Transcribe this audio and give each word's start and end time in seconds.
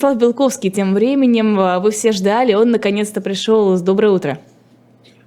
Слав 0.00 0.16
Белковский 0.16 0.70
тем 0.70 0.94
временем, 0.94 1.82
вы 1.82 1.90
все 1.90 2.12
ждали, 2.12 2.54
он 2.54 2.70
наконец-то 2.70 3.20
пришел. 3.20 3.78
Доброе 3.78 4.12
утро. 4.12 4.38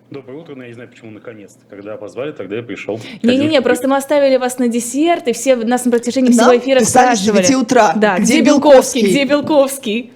Доброе 0.10 0.40
утро, 0.40 0.56
но 0.56 0.64
я 0.64 0.70
не 0.70 0.74
знаю, 0.74 0.90
почему 0.90 1.12
наконец-то. 1.12 1.60
Когда 1.70 1.96
позвали, 1.96 2.32
тогда 2.32 2.56
я 2.56 2.64
пришел. 2.64 3.00
Не-не-не, 3.22 3.62
просто 3.62 3.88
мы 3.88 3.98
оставили 3.98 4.38
вас 4.38 4.58
на 4.58 4.70
десерт, 4.70 5.28
и 5.28 5.34
все 5.34 5.58
нас 5.58 5.86
на 5.86 5.92
протяжении 5.92 6.32
всего 6.32 6.58
эфира 6.58 6.80
спрашивали. 6.80 7.44
с 7.44 7.50
9 7.50 7.62
утра. 7.62 7.94
Да, 7.96 8.18
где, 8.18 8.40
где 8.40 8.42
Белковский? 8.42 9.02
Белковский, 9.02 9.12
где 9.12 9.26
Белковский? 9.26 10.14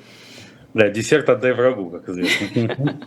Да, 0.78 0.90
десерт 0.90 1.28
отдай 1.28 1.54
врагу, 1.54 1.90
как 1.90 2.08
известно. 2.10 2.76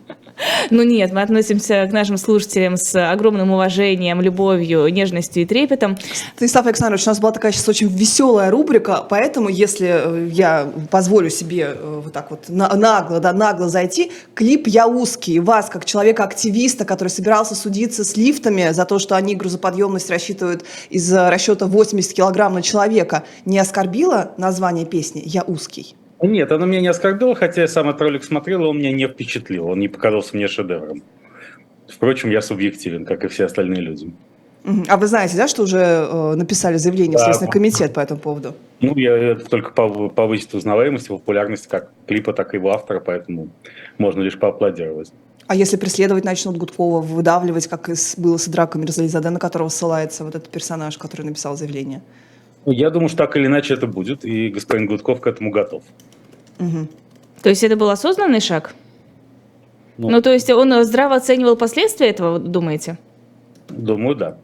Ну 0.70 0.82
нет, 0.82 1.12
мы 1.12 1.20
относимся 1.20 1.86
к 1.86 1.92
нашим 1.92 2.16
слушателям 2.16 2.78
с 2.78 3.12
огромным 3.12 3.50
уважением, 3.50 4.22
любовью, 4.22 4.88
нежностью 4.88 5.42
и 5.42 5.46
трепетом. 5.46 5.98
Станислав 6.36 6.64
Александрович, 6.64 7.06
у 7.06 7.10
нас 7.10 7.20
была 7.20 7.32
такая 7.32 7.52
сейчас 7.52 7.68
очень 7.68 7.88
веселая 7.88 8.50
рубрика, 8.50 9.04
поэтому, 9.06 9.50
если 9.50 9.88
э, 9.88 10.28
я 10.30 10.72
позволю 10.90 11.28
себе 11.28 11.74
э, 11.74 12.00
вот 12.04 12.12
так 12.14 12.30
вот 12.30 12.48
на- 12.48 12.74
нагло, 12.74 13.20
да, 13.20 13.34
нагло 13.34 13.68
зайти, 13.68 14.12
клип 14.34 14.66
«Я 14.66 14.86
узкий» 14.86 15.40
вас, 15.40 15.68
как 15.68 15.84
человека-активиста, 15.84 16.86
который 16.86 17.08
собирался 17.08 17.54
судиться 17.54 18.02
с 18.02 18.16
лифтами 18.16 18.70
за 18.70 18.86
то, 18.86 18.98
что 18.98 19.16
они 19.16 19.34
грузоподъемность 19.34 20.08
рассчитывают 20.08 20.64
из 20.88 21.12
э, 21.12 21.28
расчета 21.28 21.66
80 21.66 22.14
килограмм 22.14 22.54
на 22.54 22.62
человека, 22.62 23.24
не 23.44 23.58
оскорбило 23.58 24.32
название 24.38 24.86
песни 24.86 25.22
«Я 25.26 25.42
узкий»? 25.42 25.96
Нет, 26.22 26.52
оно 26.52 26.66
меня 26.66 26.80
не 26.80 26.88
оскорбило, 26.88 27.34
хотя 27.34 27.62
я 27.62 27.68
сам 27.68 27.88
этот 27.88 28.02
ролик 28.02 28.24
смотрел, 28.24 28.64
и 28.64 28.66
он 28.66 28.78
меня 28.78 28.92
не 28.92 29.06
впечатлил, 29.08 29.68
он 29.68 29.78
не 29.78 29.88
показался 29.88 30.36
мне 30.36 30.48
шедевром. 30.48 31.02
Впрочем, 31.88 32.30
я 32.30 32.42
субъективен, 32.42 33.04
как 33.04 33.24
и 33.24 33.28
все 33.28 33.46
остальные 33.46 33.80
люди. 33.80 34.12
А 34.88 34.98
вы 34.98 35.06
знаете, 35.06 35.36
да, 35.36 35.48
что 35.48 35.62
уже 35.62 35.78
э, 35.78 36.34
написали 36.34 36.76
заявление 36.76 37.16
в. 37.16 37.22
Следственный 37.22 37.50
комитет 37.50 37.94
по 37.94 38.00
этому 38.00 38.20
поводу? 38.20 38.54
Ну, 38.80 38.94
я 38.96 39.16
это 39.16 39.46
только 39.46 39.72
пов- 39.72 40.10
повысит 40.10 40.52
узнаваемость 40.54 41.06
и 41.06 41.08
популярность 41.08 41.66
как 41.66 41.90
клипа, 42.06 42.34
так 42.34 42.52
и 42.52 42.58
его 42.58 42.70
автора, 42.70 43.00
поэтому 43.00 43.48
можно 43.96 44.20
лишь 44.20 44.38
поаплодировать. 44.38 45.12
А 45.46 45.54
если 45.56 45.76
преследовать 45.76 46.24
начнут 46.24 46.58
Гудкова, 46.58 47.00
выдавливать, 47.00 47.66
как 47.68 47.88
было 48.18 48.36
с 48.36 48.46
Драком 48.48 48.82
Мирзализаде, 48.82 49.30
на 49.30 49.38
которого 49.38 49.68
ссылается 49.68 50.24
вот 50.24 50.34
этот 50.34 50.50
персонаж, 50.50 50.98
который 50.98 51.22
написал 51.22 51.56
заявление? 51.56 52.02
Я 52.66 52.90
думаю, 52.90 53.08
что 53.08 53.18
так 53.18 53.36
или 53.36 53.46
иначе 53.46 53.74
это 53.74 53.86
будет, 53.86 54.24
и 54.24 54.50
господин 54.50 54.86
Гудков 54.86 55.20
к 55.20 55.26
этому 55.26 55.50
готов. 55.50 55.82
Мгм. 56.58 56.88
То 57.42 57.48
есть 57.48 57.64
это 57.64 57.76
был 57.76 57.88
осознанный 57.90 58.40
шаг? 58.40 58.74
Ну, 59.96 60.10
Ну, 60.10 60.22
то 60.22 60.32
есть 60.32 60.50
он 60.50 60.84
здраво 60.84 61.16
оценивал 61.16 61.56
последствия 61.56 62.08
этого, 62.08 62.38
думаете? 62.38 62.98
Думаю, 63.68 64.14
да. 64.16 64.36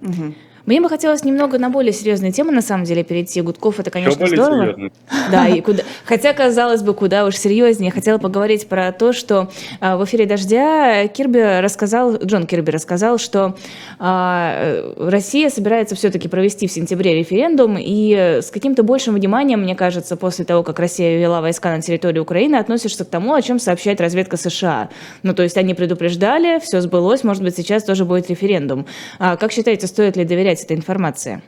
Мгм. 0.00 0.34
Мне 0.68 0.82
бы 0.82 0.90
хотелось 0.90 1.24
немного 1.24 1.58
на 1.58 1.70
более 1.70 1.94
серьезные 1.94 2.30
темы, 2.30 2.52
на 2.52 2.60
самом 2.60 2.84
деле, 2.84 3.02
перейти. 3.02 3.40
Гудков, 3.40 3.80
это, 3.80 3.90
конечно, 3.90 4.18
более 4.18 4.36
здорово. 4.36 4.64
серьезно. 4.66 4.90
Да, 5.30 5.48
и 5.48 5.62
куда... 5.62 5.82
Хотя, 6.04 6.34
казалось 6.34 6.82
бы, 6.82 6.92
куда 6.92 7.24
уж 7.24 7.36
серьезнее. 7.36 7.90
Хотела 7.90 8.18
поговорить 8.18 8.68
про 8.68 8.92
то, 8.92 9.14
что 9.14 9.50
а, 9.80 9.96
в 9.96 10.04
эфире 10.04 10.26
«Дождя» 10.26 11.08
Кирби 11.08 11.60
рассказал, 11.62 12.18
Джон 12.18 12.46
Кирби 12.46 12.70
рассказал, 12.70 13.16
что 13.16 13.56
э, 13.98 14.94
Россия 14.98 15.48
собирается 15.48 15.94
все-таки 15.94 16.28
провести 16.28 16.66
в 16.66 16.72
сентябре 16.72 17.14
референдум, 17.14 17.78
и 17.78 18.14
э, 18.14 18.42
с 18.42 18.50
каким-то 18.50 18.82
большим 18.82 19.14
вниманием, 19.14 19.62
мне 19.62 19.74
кажется, 19.74 20.16
после 20.16 20.44
того, 20.44 20.62
как 20.62 20.78
Россия 20.78 21.18
ввела 21.18 21.40
войска 21.40 21.74
на 21.74 21.80
территорию 21.80 22.24
Украины, 22.24 22.56
относишься 22.56 23.06
к 23.06 23.08
тому, 23.08 23.32
о 23.32 23.40
чем 23.40 23.58
сообщает 23.58 24.02
разведка 24.02 24.36
США. 24.36 24.90
Ну, 25.22 25.32
то 25.32 25.42
есть 25.42 25.56
они 25.56 25.72
предупреждали, 25.72 26.58
все 26.58 26.82
сбылось, 26.82 27.24
может 27.24 27.42
быть, 27.42 27.56
сейчас 27.56 27.84
тоже 27.84 28.04
будет 28.04 28.28
референдум. 28.28 28.84
А 29.18 29.36
как 29.36 29.52
считаете, 29.52 29.86
стоит 29.86 30.16
ли 30.16 30.24
доверять 30.24 30.57
этой 30.64 30.76
информации? 30.76 31.42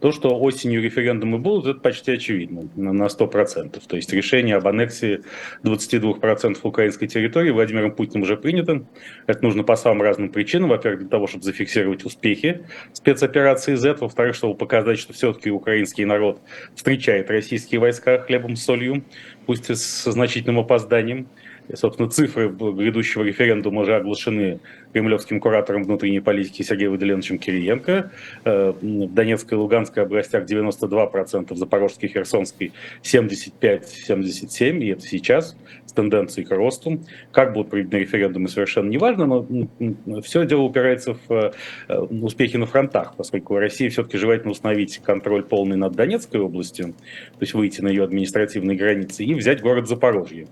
То, 0.00 0.12
что 0.12 0.38
осенью 0.38 0.80
референдумы 0.80 1.38
будут, 1.38 1.66
это 1.66 1.80
почти 1.80 2.12
очевидно, 2.12 2.68
на 2.76 3.06
100%. 3.06 3.82
То 3.84 3.96
есть 3.96 4.12
решение 4.12 4.54
об 4.54 4.68
аннексии 4.68 5.22
22% 5.64 6.58
украинской 6.62 7.08
территории 7.08 7.50
Владимиром 7.50 7.90
Путиным 7.90 8.22
уже 8.22 8.36
принято. 8.36 8.84
Это 9.26 9.42
нужно 9.42 9.64
по 9.64 9.74
самым 9.74 10.02
разным 10.02 10.28
причинам. 10.28 10.70
Во-первых, 10.70 11.00
для 11.00 11.08
того, 11.08 11.26
чтобы 11.26 11.42
зафиксировать 11.42 12.04
успехи 12.04 12.64
спецоперации 12.92 13.74
Z. 13.74 13.96
Во-вторых, 13.98 14.36
чтобы 14.36 14.54
показать, 14.54 15.00
что 15.00 15.12
все-таки 15.12 15.50
украинский 15.50 16.04
народ 16.04 16.40
встречает 16.76 17.28
российские 17.28 17.80
войска 17.80 18.18
хлебом 18.20 18.54
с 18.54 18.62
солью, 18.62 19.02
пусть 19.46 19.68
и 19.68 19.74
со 19.74 20.12
значительным 20.12 20.60
опозданием. 20.60 21.26
Собственно, 21.74 22.08
цифры 22.08 22.48
грядущего 22.48 23.22
референдума 23.22 23.82
уже 23.82 23.96
оглашены 23.96 24.60
кремлевским 24.92 25.38
куратором 25.38 25.84
внутренней 25.84 26.20
политики 26.20 26.62
Сергеем 26.62 26.92
Выделеновичем 26.92 27.38
Кириенко. 27.38 28.10
Э, 28.44 28.72
В 28.80 29.12
Донецкой 29.12 29.58
и 29.58 29.60
Луганской 29.60 30.02
областях 30.02 30.44
92%, 30.44 31.52
в 31.52 31.56
Запорожской 31.56 32.08
и 32.08 32.12
Херсонской 32.12 32.72
75-77%, 33.02 34.78
и 34.80 34.88
это 34.88 35.02
сейчас 35.02 35.56
с 35.84 35.92
тенденцией 35.92 36.46
к 36.46 36.50
росту. 36.50 37.00
Как 37.32 37.52
будут 37.52 37.70
проведены 37.70 38.00
референдумы, 38.00 38.48
совершенно 38.48 38.88
неважно, 38.88 39.26
но 39.26 40.22
все 40.22 40.46
дело 40.46 40.62
упирается 40.62 41.16
в 41.28 41.52
э, 41.88 41.98
успехи 41.98 42.56
на 42.56 42.66
фронтах, 42.66 43.14
поскольку 43.16 43.58
России 43.58 43.88
все-таки 43.88 44.16
желательно 44.16 44.52
установить 44.52 44.98
контроль 44.98 45.42
полный 45.42 45.76
над 45.76 45.94
Донецкой 45.94 46.40
областью, 46.40 46.88
то 46.88 47.40
есть 47.40 47.52
выйти 47.52 47.82
на 47.82 47.88
ее 47.88 48.04
административные 48.04 48.76
границы 48.76 49.24
и 49.24 49.34
взять 49.34 49.60
город 49.60 49.86
Запорожье 49.86 50.46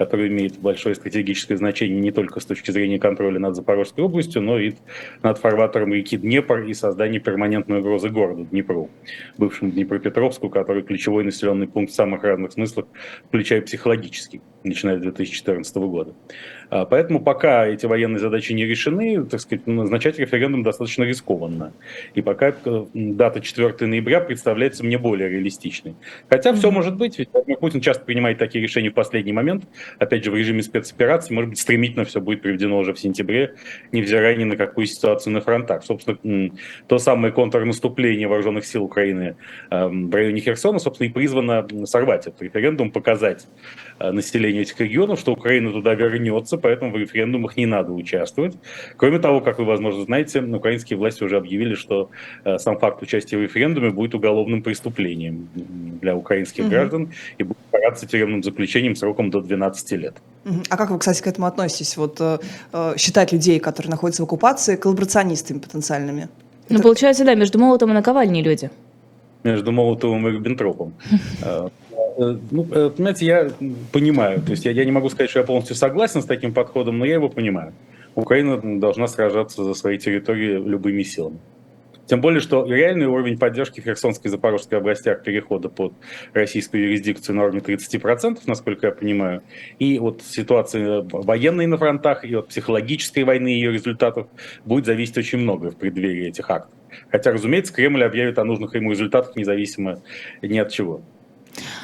который 0.00 0.28
имеет 0.28 0.58
большое 0.58 0.94
стратегическое 0.94 1.58
значение 1.58 2.00
не 2.00 2.10
только 2.10 2.40
с 2.40 2.46
точки 2.46 2.70
зрения 2.70 2.98
контроля 2.98 3.38
над 3.38 3.54
Запорожской 3.54 4.02
областью, 4.02 4.40
но 4.40 4.58
и 4.58 4.72
над 5.22 5.36
фарватером 5.36 5.92
реки 5.92 6.16
Днепр 6.16 6.60
и 6.62 6.72
создания 6.72 7.18
перманентной 7.18 7.80
угрозы 7.80 8.08
городу 8.08 8.46
Днепру, 8.46 8.88
бывшему 9.36 9.70
Днепропетровску, 9.70 10.48
который 10.48 10.84
ключевой 10.84 11.22
населенный 11.22 11.68
пункт 11.68 11.92
в 11.92 11.94
самых 11.94 12.22
разных 12.22 12.52
смыслах, 12.52 12.86
включая 13.26 13.60
психологический, 13.60 14.40
начиная 14.64 14.96
с 14.96 15.02
2014 15.02 15.76
года. 15.76 16.14
А, 16.70 16.84
Поэтому 16.84 17.20
пока 17.20 17.66
эти 17.66 17.86
военные 17.86 18.20
задачи 18.20 18.52
не 18.52 18.64
решены, 18.64 19.24
так 19.24 19.40
сказать, 19.40 19.66
назначать 19.66 20.18
референдум 20.18 20.62
достаточно 20.62 21.02
рискованно. 21.02 21.72
И 22.14 22.22
пока 22.22 22.54
э, 22.64 22.86
дата 22.94 23.40
4 23.40 23.86
ноября 23.86 24.20
представляется 24.20 24.84
мне 24.84 24.96
более 24.96 25.28
реалистичной. 25.28 25.96
Хотя 26.28 26.52
все 26.54 26.70
может 26.70 26.96
быть, 26.96 27.18
ведь 27.18 27.30
Владимир 27.32 27.58
Путин 27.58 27.80
часто 27.80 28.04
принимает 28.04 28.38
такие 28.38 28.62
решения 28.62 28.90
в 28.90 28.94
последний 28.94 29.32
момент, 29.32 29.64
опять 29.98 30.24
же, 30.24 30.30
в 30.30 30.36
режиме 30.36 30.62
спецоперации, 30.62 31.34
может 31.34 31.50
быть, 31.50 31.58
стремительно 31.58 32.04
все 32.04 32.20
будет 32.20 32.42
приведено 32.42 32.78
уже 32.78 32.94
в 32.94 33.00
сентябре, 33.00 33.56
невзирая 33.90 34.36
ни 34.36 34.44
на 34.44 34.56
какую 34.56 34.86
ситуацию 34.86 35.32
на 35.32 35.40
фронтах. 35.40 35.84
Собственно, 35.84 36.50
то 36.86 36.98
самое 36.98 37.32
контрнаступление 37.32 38.28
вооруженных 38.28 38.64
сил 38.64 38.84
Украины 38.84 39.36
э, 39.70 39.86
в 39.86 40.14
районе 40.14 40.40
Херсона, 40.40 40.78
собственно, 40.78 41.08
и 41.08 41.10
призвано 41.10 41.66
сорвать 41.84 42.28
этот 42.28 42.40
референдум, 42.42 42.92
показать 42.92 43.48
э, 43.98 44.12
населению 44.12 44.62
этих 44.62 44.78
регионов, 44.78 45.18
что 45.18 45.32
Украина 45.32 45.72
туда 45.72 45.94
вернется, 45.94 46.59
поэтому 46.60 46.92
в 46.92 46.96
референдумах 46.96 47.56
не 47.56 47.66
надо 47.66 47.92
участвовать. 47.92 48.54
Кроме 48.96 49.18
того, 49.18 49.40
как 49.40 49.58
вы, 49.58 49.64
возможно, 49.64 50.04
знаете, 50.04 50.40
украинские 50.40 50.98
власти 50.98 51.24
уже 51.24 51.36
объявили, 51.36 51.74
что 51.74 52.10
э, 52.44 52.58
сам 52.58 52.78
факт 52.78 53.02
участия 53.02 53.36
в 53.38 53.42
референдуме 53.42 53.90
будет 53.90 54.14
уголовным 54.14 54.62
преступлением 54.62 55.48
для 56.00 56.14
украинских 56.16 56.64
Мгм. 56.64 56.70
граждан 56.70 57.12
и 57.38 57.42
будет 57.44 57.58
караться 57.72 58.06
тюремным 58.06 58.42
заключением 58.42 58.94
сроком 58.96 59.30
до 59.30 59.40
12 59.40 59.96
лет. 59.96 60.14
А 60.68 60.76
как 60.76 60.90
вы, 60.90 60.98
кстати, 60.98 61.22
к 61.22 61.26
этому 61.26 61.46
относитесь? 61.46 61.96
Вот 61.96 62.20
э, 62.20 62.38
э, 62.72 62.94
считать 62.96 63.32
людей, 63.32 63.58
которые 63.60 63.90
находятся 63.90 64.22
в 64.22 64.26
оккупации, 64.26 64.76
коллаборационистами 64.76 65.58
потенциальными? 65.58 66.28
Ну, 66.68 66.76
Это- 66.76 66.82
получается, 66.82 67.24
да, 67.24 67.34
между 67.34 67.58
молотом 67.58 67.90
и 67.90 67.94
наковальней 67.94 68.42
люди. 68.42 68.70
между 69.42 69.72
Молотовым 69.72 70.28
и 70.28 70.32
Риббентропом. 70.32 70.92
Э, 72.20 72.36
Ну, 72.50 72.66
э, 72.70 72.90
понимаете, 72.90 73.26
я 73.26 73.50
понимаю, 73.92 74.42
то 74.42 74.50
есть 74.50 74.66
я, 74.66 74.72
я 74.72 74.84
не 74.84 74.92
могу 74.92 75.08
сказать, 75.08 75.30
что 75.30 75.40
я 75.40 75.46
полностью 75.46 75.74
согласен 75.74 76.20
с 76.20 76.26
таким 76.26 76.52
подходом, 76.52 76.98
но 76.98 77.06
я 77.06 77.14
его 77.14 77.30
понимаю. 77.30 77.72
Украина 78.14 78.60
должна 78.78 79.08
сражаться 79.08 79.64
за 79.64 79.72
свои 79.74 79.96
территории 79.98 80.58
любыми 80.58 81.02
силами. 81.02 81.38
Тем 82.06 82.20
более, 82.20 82.40
что 82.40 82.66
реальный 82.66 83.06
уровень 83.06 83.38
поддержки 83.38 83.80
в 83.80 83.84
Херсонской 83.84 84.28
и 84.28 84.32
Запорожской 84.32 84.78
областях 84.78 85.22
перехода 85.22 85.68
под 85.68 85.94
российскую 86.34 86.82
юрисдикцию 86.82 87.36
на 87.36 87.44
уровне 87.44 87.60
30%, 87.60 88.40
насколько 88.46 88.88
я 88.88 88.92
понимаю, 88.92 89.42
и 89.78 89.98
вот 89.98 90.20
ситуация 90.22 91.06
военной 91.12 91.66
на 91.66 91.78
фронтах, 91.78 92.24
и 92.24 92.34
от 92.34 92.48
психологической 92.48 93.22
войны 93.22 93.54
и 93.54 93.54
ее 93.54 93.72
результатов 93.72 94.26
будет 94.64 94.86
зависеть 94.86 95.16
очень 95.16 95.38
многое 95.38 95.70
в 95.70 95.76
преддверии 95.76 96.28
этих 96.28 96.50
актов. 96.50 96.74
Хотя, 97.10 97.32
разумеется, 97.32 97.72
Кремль 97.72 98.04
объявит 98.04 98.38
о 98.38 98.44
нужных 98.44 98.74
ему 98.74 98.90
результатах 98.90 99.36
независимо 99.36 100.02
ни 100.42 100.58
от 100.58 100.70
чего. 100.70 101.02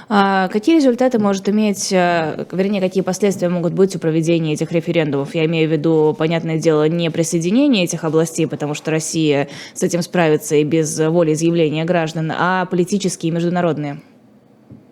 А 0.08 0.48
какие 0.48 0.76
результаты 0.76 1.18
может 1.18 1.48
иметь, 1.48 1.92
э, 1.92 2.46
вернее, 2.52 2.80
какие 2.80 3.02
последствия 3.02 3.48
могут 3.48 3.72
быть 3.72 3.96
у 3.96 3.98
проведения 3.98 4.52
этих 4.52 4.70
референдумов? 4.70 5.34
Я 5.34 5.46
имею 5.46 5.68
в 5.68 5.72
виду, 5.72 6.14
понятное 6.16 6.58
дело, 6.58 6.88
не 6.88 7.10
присоединение 7.10 7.84
этих 7.84 8.04
областей, 8.04 8.46
потому 8.46 8.74
что 8.74 8.90
Россия 8.90 9.48
с 9.74 9.82
этим 9.82 10.02
справится 10.02 10.56
и 10.56 10.64
без 10.64 10.98
воли 10.98 11.32
изъявления 11.32 11.84
граждан, 11.84 12.32
а 12.36 12.66
политические 12.66 13.32
и 13.32 13.34
международные. 13.34 14.00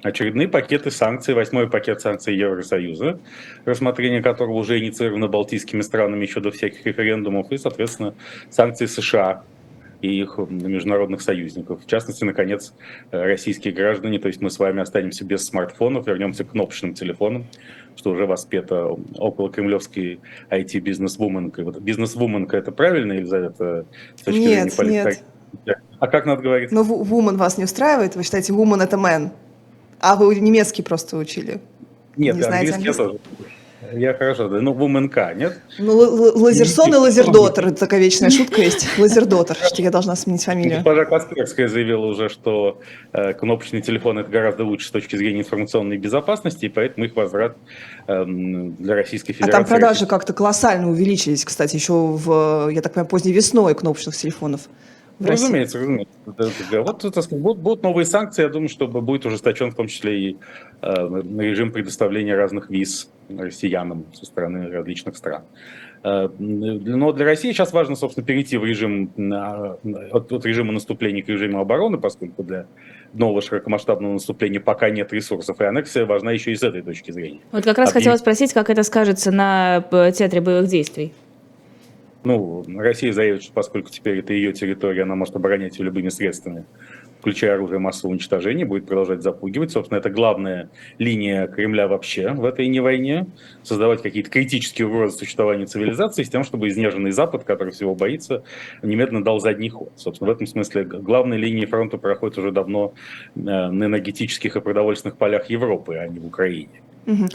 Очередные 0.03 0.49
пакеты 0.49 0.91
санкций, 0.91 1.33
восьмой 1.33 1.71
пакет 1.71 2.03
санкций 2.03 2.37
Евросоюза, 2.37 3.21
рассмотрение 3.65 4.21
которого 4.21 4.59
уже 4.59 4.79
инициировано 4.79 5.29
балтийскими 5.29 5.81
странами 5.81 6.27
еще 6.27 6.41
до 6.41 6.51
всяких 6.51 6.85
референдумов, 6.85 7.51
и, 7.53 7.57
соответственно, 7.57 8.15
санкции 8.51 8.85
США 8.85 9.45
и 10.05 10.21
их 10.21 10.39
международных 10.39 11.23
союзников. 11.23 11.83
В 11.83 11.87
частности, 11.87 12.25
наконец, 12.25 12.75
российские 13.11 13.73
граждане, 13.73 14.19
то 14.19 14.29
есть 14.29 14.41
мы 14.43 14.51
с 14.51 14.59
вами 14.59 14.83
останемся 14.83 15.25
без 15.25 15.47
смартфонов, 15.47 16.07
вернемся 16.07 16.45
к 16.45 16.51
кнопочным 16.51 16.93
телефонам, 16.93 17.47
что 17.97 18.11
уже 18.11 18.27
воспето 18.27 18.99
около 19.17 19.51
кремлевской 19.51 20.21
IT-бизнес-вуменкой. 20.51 21.65
Вот 21.65 21.79
бизнес-вуменка 21.81 22.59
это 22.59 22.71
правильно, 22.71 23.15
Елизавета? 23.15 23.87
С 24.17 24.23
точки 24.23 24.41
нет, 24.41 24.73
зрения 24.75 25.17
нет. 25.65 25.79
А 25.99 26.07
как 26.07 26.27
надо 26.27 26.43
говорить? 26.43 26.71
Но 26.71 26.83
woman 26.83 27.37
вас 27.37 27.57
не 27.57 27.65
устраивает? 27.65 28.15
Вы 28.15 28.25
считаете, 28.25 28.53
woman 28.53 28.83
это 28.83 28.97
man? 28.97 29.31
А 30.01 30.17
вы 30.17 30.35
немецкий 30.39 30.83
просто 30.83 31.17
учили? 31.17 31.63
Нет, 32.19 32.37
не 32.37 32.43
знаете 32.43 32.75
английский, 32.75 32.91
английский? 32.91 33.03
я 33.03 33.09
тоже. 33.09 33.19
Я 33.93 34.15
хорошо, 34.15 34.49
да. 34.49 34.61
Ну, 34.61 34.73
Вуменка, 34.73 35.33
нет? 35.35 35.59
Ну, 35.79 35.97
Лазерсон 35.97 36.95
и 36.95 36.97
Лазердотер. 36.97 37.69
Это 37.69 37.77
такая 37.77 38.01
вечная 38.01 38.31
шутка 38.31 38.63
есть. 38.63 38.89
Лазердотер, 38.99 39.57
что 39.57 39.83
я 39.83 39.91
должна 39.91 40.17
сменить 40.17 40.45
фамилию. 40.45 40.77
Госпожа 40.77 41.05
Касперская 41.05 41.69
заявила 41.69 42.07
уже, 42.07 42.29
что 42.29 42.81
э, 43.13 43.33
кнопочный 43.35 43.83
телефон 43.83 44.19
это 44.19 44.31
гораздо 44.31 44.65
лучше 44.65 44.89
с 44.89 44.91
точки 44.91 45.17
зрения 45.17 45.41
информационной 45.41 45.97
безопасности, 45.99 46.67
и 46.67 46.69
поэтому 46.69 47.07
их 47.07 47.17
возврат 47.17 47.57
э, 48.07 48.25
для 48.27 48.95
Российской 48.95 49.33
Федерации. 49.33 49.55
А 49.55 49.59
там 49.59 49.67
продажи 49.67 50.07
как-то 50.07 50.33
колоссально 50.33 50.91
увеличились, 50.91 51.45
кстати, 51.45 51.77
еще 51.77 51.93
в, 51.93 52.71
я 52.71 52.81
так 52.81 52.95
понимаю, 52.95 53.09
поздней 53.09 53.33
весной 53.33 53.75
кнопочных 53.75 54.17
телефонов. 54.17 54.63
Ну, 55.19 55.29
разумеется, 55.29 55.79
разумеется. 55.79 56.19
Вот 56.27 56.37
так 57.15 57.29
будут, 57.31 57.63
будут 57.63 57.83
новые 57.83 58.05
санкции, 58.05 58.43
я 58.43 58.49
думаю, 58.49 58.69
что 58.69 58.89
будет 58.89 59.25
ужесточен 59.27 59.71
в 59.71 59.75
том 59.75 59.87
числе 59.87 60.31
и 60.31 60.37
э, 60.83 60.89
режим 61.39 61.71
предоставления 61.71 62.35
разных 62.35 62.69
виз 62.69 63.11
россиянам 63.29 64.07
со 64.13 64.27
стороны 64.27 64.69
различных 64.71 65.17
стран. 65.17 65.45
Э, 66.03 66.29
но 66.39 67.13
для 67.13 67.25
России 67.25 67.53
сейчас 67.53 67.73
важно, 67.73 67.95
собственно, 67.95 68.27
перейти 68.27 68.57
в 68.57 68.65
режим, 68.65 69.11
от, 70.13 70.33
от 70.33 70.47
режима 70.47 70.73
наступления 70.73 71.23
к 71.23 71.29
режиму 71.29 71.61
обороны, 71.61 71.97
поскольку 71.99 72.43
для 72.43 72.67
нового 73.13 73.41
широкомасштабного 73.41 74.15
наступления 74.15 74.61
пока 74.61 74.91
нет 74.91 75.13
ресурсов, 75.13 75.61
и 75.61 75.65
аннексия 75.65 76.05
важна 76.07 76.33
еще 76.33 76.53
и 76.53 76.57
с 76.57 76.63
этой 76.63 76.83
точки 76.83 77.13
зрения. 77.13 77.41
Вот 77.53 77.65
как 77.65 77.79
раз 77.79 77.91
Объявить... 77.91 78.05
хотела 78.05 78.17
спросить, 78.17 78.53
как 78.53 78.69
это 78.69 78.83
скажется 78.83 79.31
на 79.31 79.85
э, 79.91 80.13
театре 80.13 80.41
боевых 80.41 80.69
действий? 80.69 81.15
Ну, 82.25 82.65
Россия 82.79 83.13
заявит, 83.13 83.43
что 83.43 83.53
поскольку 83.53 83.91
теперь 83.91 84.19
это 84.19 84.33
ее 84.33 84.53
территория, 84.53 85.03
она 85.03 85.15
может 85.15 85.37
оборонять 85.37 85.79
ее 85.79 85.85
любыми 85.85 86.09
средствами, 86.09 86.65
включая 87.21 87.55
оружие 87.55 87.79
массового 87.79 88.13
уничтожения, 88.13 88.65
будет 88.65 88.87
продолжать 88.87 89.23
запугивать. 89.23 89.71
Собственно, 89.71 89.99
это 89.99 90.09
главная 90.09 90.71
линия 90.99 91.47
Кремля 91.47 91.87
вообще 91.87 92.31
в 92.31 92.45
этой 92.45 92.67
не 92.69 92.81
войне. 92.81 93.27
Создавать 93.63 94.03
какие-то 94.03 94.31
критические 94.31 94.89
угрозы 94.89 95.19
существования 95.19 95.67
цивилизации 95.67 96.23
с 96.23 96.31
тем, 96.31 96.45
чтобы 96.45 96.69
изнеженный 96.69 97.13
Запад, 97.13 97.45
который 97.45 97.73
всего 97.73 97.95
боится, 97.95 98.43
немедленно 98.83 99.23
дал 99.23 99.39
задний 99.39 99.69
ход. 99.69 99.93
Собственно, 99.97 100.31
в 100.31 100.35
этом 100.35 100.47
смысле 100.47 100.85
главной 100.85 101.37
линии 101.37 101.67
фронта 101.67 101.99
проходит 101.99 102.39
уже 102.39 102.53
давно 102.53 102.95
э, 103.37 103.41
на 103.41 103.85
энергетических 103.85 104.57
и 104.57 104.61
продовольственных 104.61 105.19
полях 105.19 105.51
Европы, 105.51 105.97
а 105.97 106.09
не 106.09 106.21
в 106.21 106.27
Украине. 106.27 106.81
Угу. 107.07 107.27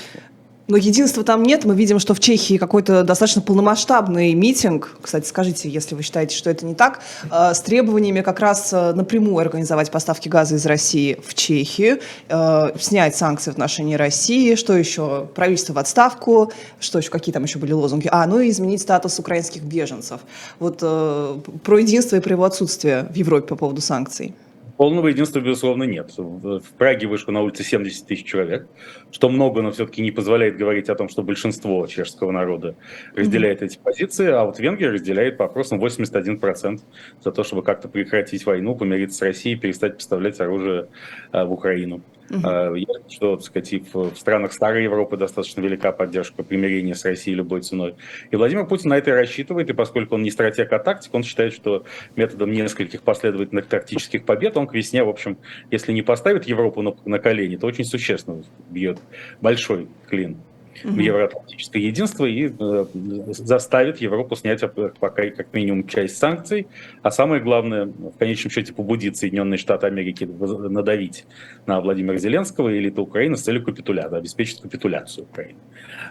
Но 0.69 0.77
единства 0.77 1.24
там 1.24 1.42
нет. 1.42 1.66
Мы 1.66 1.75
видим, 1.75 1.98
что 1.98 2.13
в 2.13 2.19
Чехии 2.19 2.57
какой-то 2.57 3.04
достаточно 3.04 3.42
полномасштабный 3.42 4.36
митинг, 4.36 4.98
кстати, 5.01 5.25
скажите, 5.25 5.68
если 5.68 5.95
вы 5.95 6.04
считаете, 6.04 6.38
что 6.38 6.51
это 6.51 6.63
не 6.63 6.75
так, 6.75 7.01
э, 7.31 7.56
с 7.56 7.62
требованиями 7.62 8.21
как 8.21 8.39
раз 8.39 8.71
э, 8.71 8.94
напрямую 8.94 9.39
организовать 9.39 9.89
поставки 9.89 10.30
газа 10.30 10.57
из 10.57 10.68
России 10.68 11.19
в 11.25 11.33
Чехию, 11.33 12.01
э, 12.27 12.69
снять 12.80 13.16
санкции 13.16 13.50
в 13.50 13.54
отношении 13.54 13.95
России, 13.95 14.54
что 14.54 14.77
еще, 14.77 15.27
правительство 15.33 15.74
в 15.74 15.80
отставку, 15.80 16.51
что 16.80 17.00
еще, 17.00 17.10
какие 17.10 17.33
там 17.33 17.45
еще 17.45 17.57
были 17.57 17.74
лозунги, 17.74 18.07
а, 18.12 18.27
ну 18.27 18.39
и 18.39 18.51
изменить 18.51 18.81
статус 18.81 19.18
украинских 19.18 19.63
беженцев. 19.63 20.22
Вот 20.60 20.80
про 20.81 21.80
единство 21.80 22.15
и 22.15 22.19
про 22.19 22.33
его 22.33 22.44
отсутствие 22.44 23.07
в 23.10 23.15
Европе 23.15 23.48
по 23.48 23.56
поводу 23.56 23.81
санкций. 23.81 24.36
Полного 24.79 25.09
единства, 25.09 25.41
безусловно, 25.41 25.83
нет. 25.83 26.13
В 26.15 26.63
Праге 26.77 27.05
вышло 27.05 27.33
на 27.33 27.41
улице 27.41 27.65
70 27.65 28.07
тысяч 28.07 28.25
человек, 28.25 28.65
что 29.11 29.27
много, 29.27 29.61
но 29.61 29.71
все-таки 29.71 30.01
не 30.01 30.11
позволяет 30.11 30.55
говорить 30.55 30.87
о 30.87 30.95
том, 30.95 31.09
что 31.09 31.21
большинство 31.21 31.85
чешского 31.85 32.31
народа 32.31 32.77
разделяет 33.13 33.61
mm-hmm. 33.61 33.65
эти 33.65 33.77
позиции, 33.77 34.29
а 34.29 34.45
вот 34.45 34.57
Венгрия 34.57 34.91
разделяет 34.91 35.35
по 35.35 35.43
опросам 35.43 35.83
81% 35.83 36.79
за 37.21 37.31
то, 37.33 37.43
чтобы 37.43 37.61
как-то 37.61 37.89
прекратить 37.89 38.45
войну, 38.45 38.73
помириться 38.73 39.17
с 39.17 39.21
Россией, 39.21 39.57
перестать 39.57 39.95
поставлять 39.95 40.39
оружие 40.39 40.87
а, 41.33 41.43
в 41.43 41.51
Украину. 41.51 42.01
Uh-huh. 42.29 42.77
Ясно, 42.77 43.09
что, 43.09 43.35
так 43.35 43.45
сказать, 43.45 43.73
в 43.93 44.15
странах 44.15 44.53
старой 44.53 44.83
Европы 44.83 45.17
достаточно 45.17 45.61
велика 45.61 45.91
поддержка 45.91 46.43
примирения 46.43 46.93
с 46.93 47.03
Россией 47.05 47.35
любой 47.35 47.61
ценой. 47.61 47.95
И 48.31 48.35
Владимир 48.35 48.65
Путин 48.67 48.89
на 48.89 48.97
это 48.97 49.11
и 49.11 49.13
рассчитывает, 49.13 49.69
и 49.69 49.73
поскольку 49.73 50.15
он 50.15 50.23
не 50.23 50.31
стратег, 50.31 50.71
а 50.71 50.79
тактик, 50.79 51.13
он 51.13 51.23
считает, 51.23 51.53
что 51.53 51.85
методом 52.15 52.51
нескольких 52.51 53.01
последовательных 53.01 53.65
тактических 53.65 54.25
побед 54.25 54.57
он 54.57 54.67
к 54.67 54.73
весне, 54.73 55.03
в 55.03 55.09
общем, 55.09 55.37
если 55.71 55.91
не 55.91 56.01
поставит 56.01 56.45
Европу 56.45 56.81
на, 56.81 56.95
на 57.05 57.19
колени, 57.19 57.55
то 57.55 57.67
очень 57.67 57.85
существенно 57.85 58.43
бьет 58.69 58.99
большой 59.41 59.87
клин 60.07 60.37
в 60.83 60.97
евроатлантическое 60.97 61.81
единство 61.81 62.25
и 62.25 62.51
э, 62.57 62.85
заставит 63.27 63.99
Европу 63.99 64.35
снять 64.35 64.61
пока 64.99 65.29
как 65.29 65.53
минимум 65.53 65.87
часть 65.87 66.17
санкций, 66.17 66.67
а 67.01 67.11
самое 67.11 67.41
главное, 67.41 67.85
в 67.85 68.17
конечном 68.17 68.51
счете, 68.51 68.73
побудит 68.73 69.17
Соединенные 69.17 69.57
Штаты 69.57 69.87
Америки 69.87 70.25
надавить 70.25 71.25
на 71.65 71.81
Владимира 71.81 72.17
Зеленского 72.17 72.69
и 72.69 72.77
элиту 72.77 73.03
Украины 73.03 73.37
с 73.37 73.41
целью 73.41 73.63
капитуляции, 73.63 74.17
обеспечить 74.17 74.61
капитуляцию 74.61 75.25
Украины. 75.25 75.59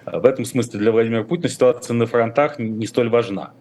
В 0.06 0.24
этом 0.24 0.44
смысле 0.44 0.80
для 0.80 0.92
Владимира 0.92 1.24
Путина 1.24 1.48
ситуация 1.48 1.94
на 1.94 2.06
фронтах 2.06 2.58
не 2.58 2.86
столь 2.86 3.08
важна 3.08 3.52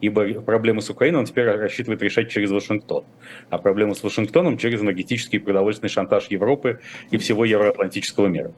ибо 0.00 0.40
проблемы 0.40 0.82
с 0.82 0.90
Украиной 0.90 1.20
он 1.20 1.26
теперь 1.26 1.44
рассчитывает 1.44 2.02
решать 2.02 2.30
через 2.30 2.50
Вашингтон, 2.50 3.04
а 3.50 3.58
проблемы 3.58 3.94
с 3.94 4.02
Вашингтоном 4.02 4.58
через 4.58 4.80
энергетический 4.80 5.38
и 5.38 5.42
продовольственный 5.42 5.90
шантаж 5.90 6.26
Европы 6.30 6.80
и 7.10 7.18
всего 7.18 7.44
евроатлантического 7.44 8.26
мира. 8.26 8.52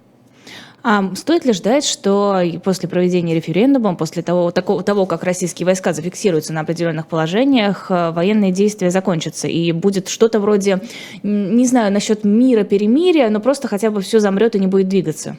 А 0.84 1.14
стоит 1.14 1.44
ли 1.44 1.52
ждать, 1.52 1.84
что 1.84 2.40
после 2.64 2.88
проведения 2.88 3.34
референдума, 3.34 3.94
после 3.94 4.23
того, 4.23 4.50
такого, 4.50 4.82
того, 4.82 5.06
как 5.06 5.23
российские 5.23 5.64
войска 5.64 5.93
зафиксируются 5.93 6.52
на 6.52 6.62
определенных 6.62 7.06
положениях, 7.06 7.87
э, 7.88 8.11
военные 8.11 8.50
действия 8.50 8.90
закончатся 8.90 9.46
и 9.46 9.70
будет 9.70 10.08
что-то 10.08 10.40
вроде, 10.40 10.81
не 11.23 11.67
знаю, 11.67 11.93
насчет 11.93 12.25
мира, 12.25 12.64
перемирия, 12.64 13.31
но 13.31 13.38
просто 13.38 13.69
хотя 13.69 13.90
бы 13.90 14.00
все 14.00 14.19
замрет 14.19 14.56
и 14.56 14.58
не 14.58 14.67
будет 14.67 14.88
двигаться? 14.88 15.37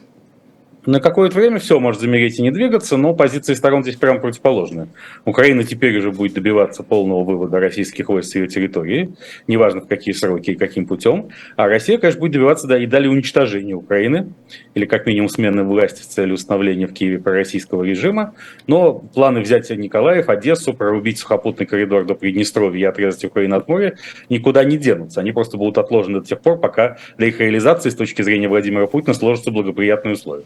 На 0.85 0.99
какое-то 0.99 1.37
время 1.37 1.59
все 1.59 1.79
может 1.79 2.01
замереть 2.01 2.39
и 2.39 2.41
не 2.41 2.51
двигаться, 2.51 2.97
но 2.97 3.13
позиции 3.13 3.53
сторон 3.53 3.83
здесь 3.83 3.95
прямо 3.95 4.19
противоположные. 4.19 4.87
Украина 5.23 5.63
теперь 5.63 5.97
уже 5.97 6.11
будет 6.11 6.33
добиваться 6.33 6.83
полного 6.83 7.23
вывода 7.23 7.61
российских 7.61 8.09
войск 8.09 8.31
с 8.31 8.35
ее 8.35 8.47
территории, 8.49 9.13
неважно 9.47 9.79
в 9.79 9.87
какие 9.87 10.13
сроки 10.13 10.51
и 10.51 10.55
каким 10.55 10.85
путем. 10.85 11.29
А 11.55 11.67
Россия, 11.67 11.97
конечно, 11.97 12.19
будет 12.19 12.33
добиваться 12.33 12.67
да, 12.67 12.77
и 12.77 12.85
далее 12.85 13.09
уничтожения 13.09 13.75
Украины, 13.75 14.33
или 14.73 14.83
как 14.85 15.05
минимум 15.05 15.29
смены 15.29 15.63
власти 15.63 16.01
с 16.01 16.07
целью 16.07 16.33
установления 16.35 16.87
в 16.87 16.93
Киеве 16.93 17.19
пророссийского 17.19 17.83
режима. 17.83 18.33
Но 18.67 18.93
планы 18.93 19.39
взятия 19.39 19.77
Николаев, 19.77 20.27
Одессу, 20.27 20.73
прорубить 20.73 21.17
сухопутный 21.17 21.65
коридор 21.65 22.03
до 22.03 22.13
Приднестровья 22.13 22.81
и 22.81 22.89
отрезать 22.89 23.23
Украину 23.23 23.55
от 23.55 23.69
моря 23.69 23.95
никуда 24.27 24.65
не 24.65 24.77
денутся. 24.77 25.21
Они 25.21 25.31
просто 25.31 25.55
будут 25.55 25.77
отложены 25.77 26.19
до 26.19 26.27
тех 26.27 26.41
пор, 26.41 26.59
пока 26.59 26.97
для 27.17 27.27
их 27.27 27.39
реализации 27.39 27.89
с 27.89 27.95
точки 27.95 28.21
зрения 28.21 28.49
Владимира 28.49 28.87
Путина 28.87 29.13
сложатся 29.13 29.49
благоприятные 29.49 30.15
условия. 30.15 30.43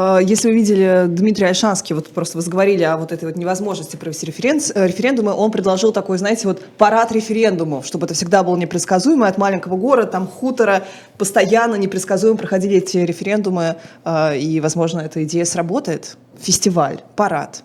А, 0.00 0.20
если 0.20 0.48
вы 0.48 0.54
видели 0.54 1.06
Дмитрия 1.08 1.48
Альшанский, 1.48 1.92
вот 1.92 2.06
просто 2.06 2.38
вы 2.38 2.42
заговорили 2.42 2.84
о 2.84 2.96
вот 2.96 3.10
этой 3.10 3.24
вот 3.24 3.36
невозможности 3.36 3.96
провести 3.96 4.28
э, 4.28 4.86
референдумы, 4.86 5.32
он 5.32 5.50
предложил 5.50 5.92
такой, 5.92 6.18
знаете, 6.18 6.46
вот 6.46 6.64
парад 6.78 7.10
референдумов, 7.10 7.84
чтобы 7.84 8.06
это 8.06 8.14
всегда 8.14 8.44
было 8.44 8.56
непредсказуемо, 8.56 9.26
от 9.26 9.38
маленького 9.38 9.76
города, 9.76 10.08
там 10.08 10.28
хутора, 10.28 10.84
постоянно 11.16 11.74
непредсказуемо 11.74 12.38
проходили 12.38 12.76
эти 12.76 12.98
референдумы, 12.98 13.74
а, 14.04 14.36
и, 14.36 14.60
возможно, 14.60 15.00
эта 15.00 15.24
идея 15.24 15.44
сработает. 15.44 16.16
Фестиваль, 16.40 17.00
парад. 17.16 17.64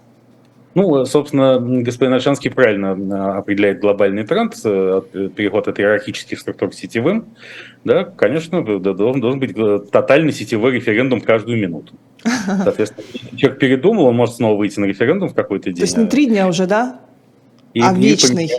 Ну, 0.76 1.06
собственно, 1.06 1.60
господин 1.60 2.16
Альшанский 2.16 2.50
правильно 2.50 2.94
а, 2.94 3.38
определяет 3.38 3.80
глобальный 3.80 4.26
тренд, 4.26 4.56
э, 4.66 5.02
переход 5.36 5.68
от 5.68 5.80
иерархических 5.80 6.40
структур 6.40 6.72
к 6.72 6.74
сетевым. 6.74 7.26
Да, 7.84 8.06
конечно, 8.06 8.64
должен, 8.80 9.40
быть 9.40 9.56
э, 9.56 9.80
тотальный 9.92 10.32
сетевой 10.32 10.72
референдум 10.72 11.22
каждую 11.22 11.62
минуту. 11.62 11.94
Соответственно, 12.24 13.06
если 13.14 13.36
человек 13.38 13.60
передумал, 13.60 14.06
он 14.06 14.16
может 14.16 14.36
снова 14.36 14.58
выйти 14.58 14.80
на 14.80 14.86
референдум 14.86 15.30
в 15.30 15.34
какой-то 15.34 15.66
день. 15.66 15.76
То 15.76 15.82
есть 15.82 15.98
не 15.98 16.08
три 16.08 16.26
дня 16.26 16.48
уже, 16.48 16.68
да? 16.68 17.00
И, 17.74 17.82
а 17.82 17.94
вечный? 17.94 18.50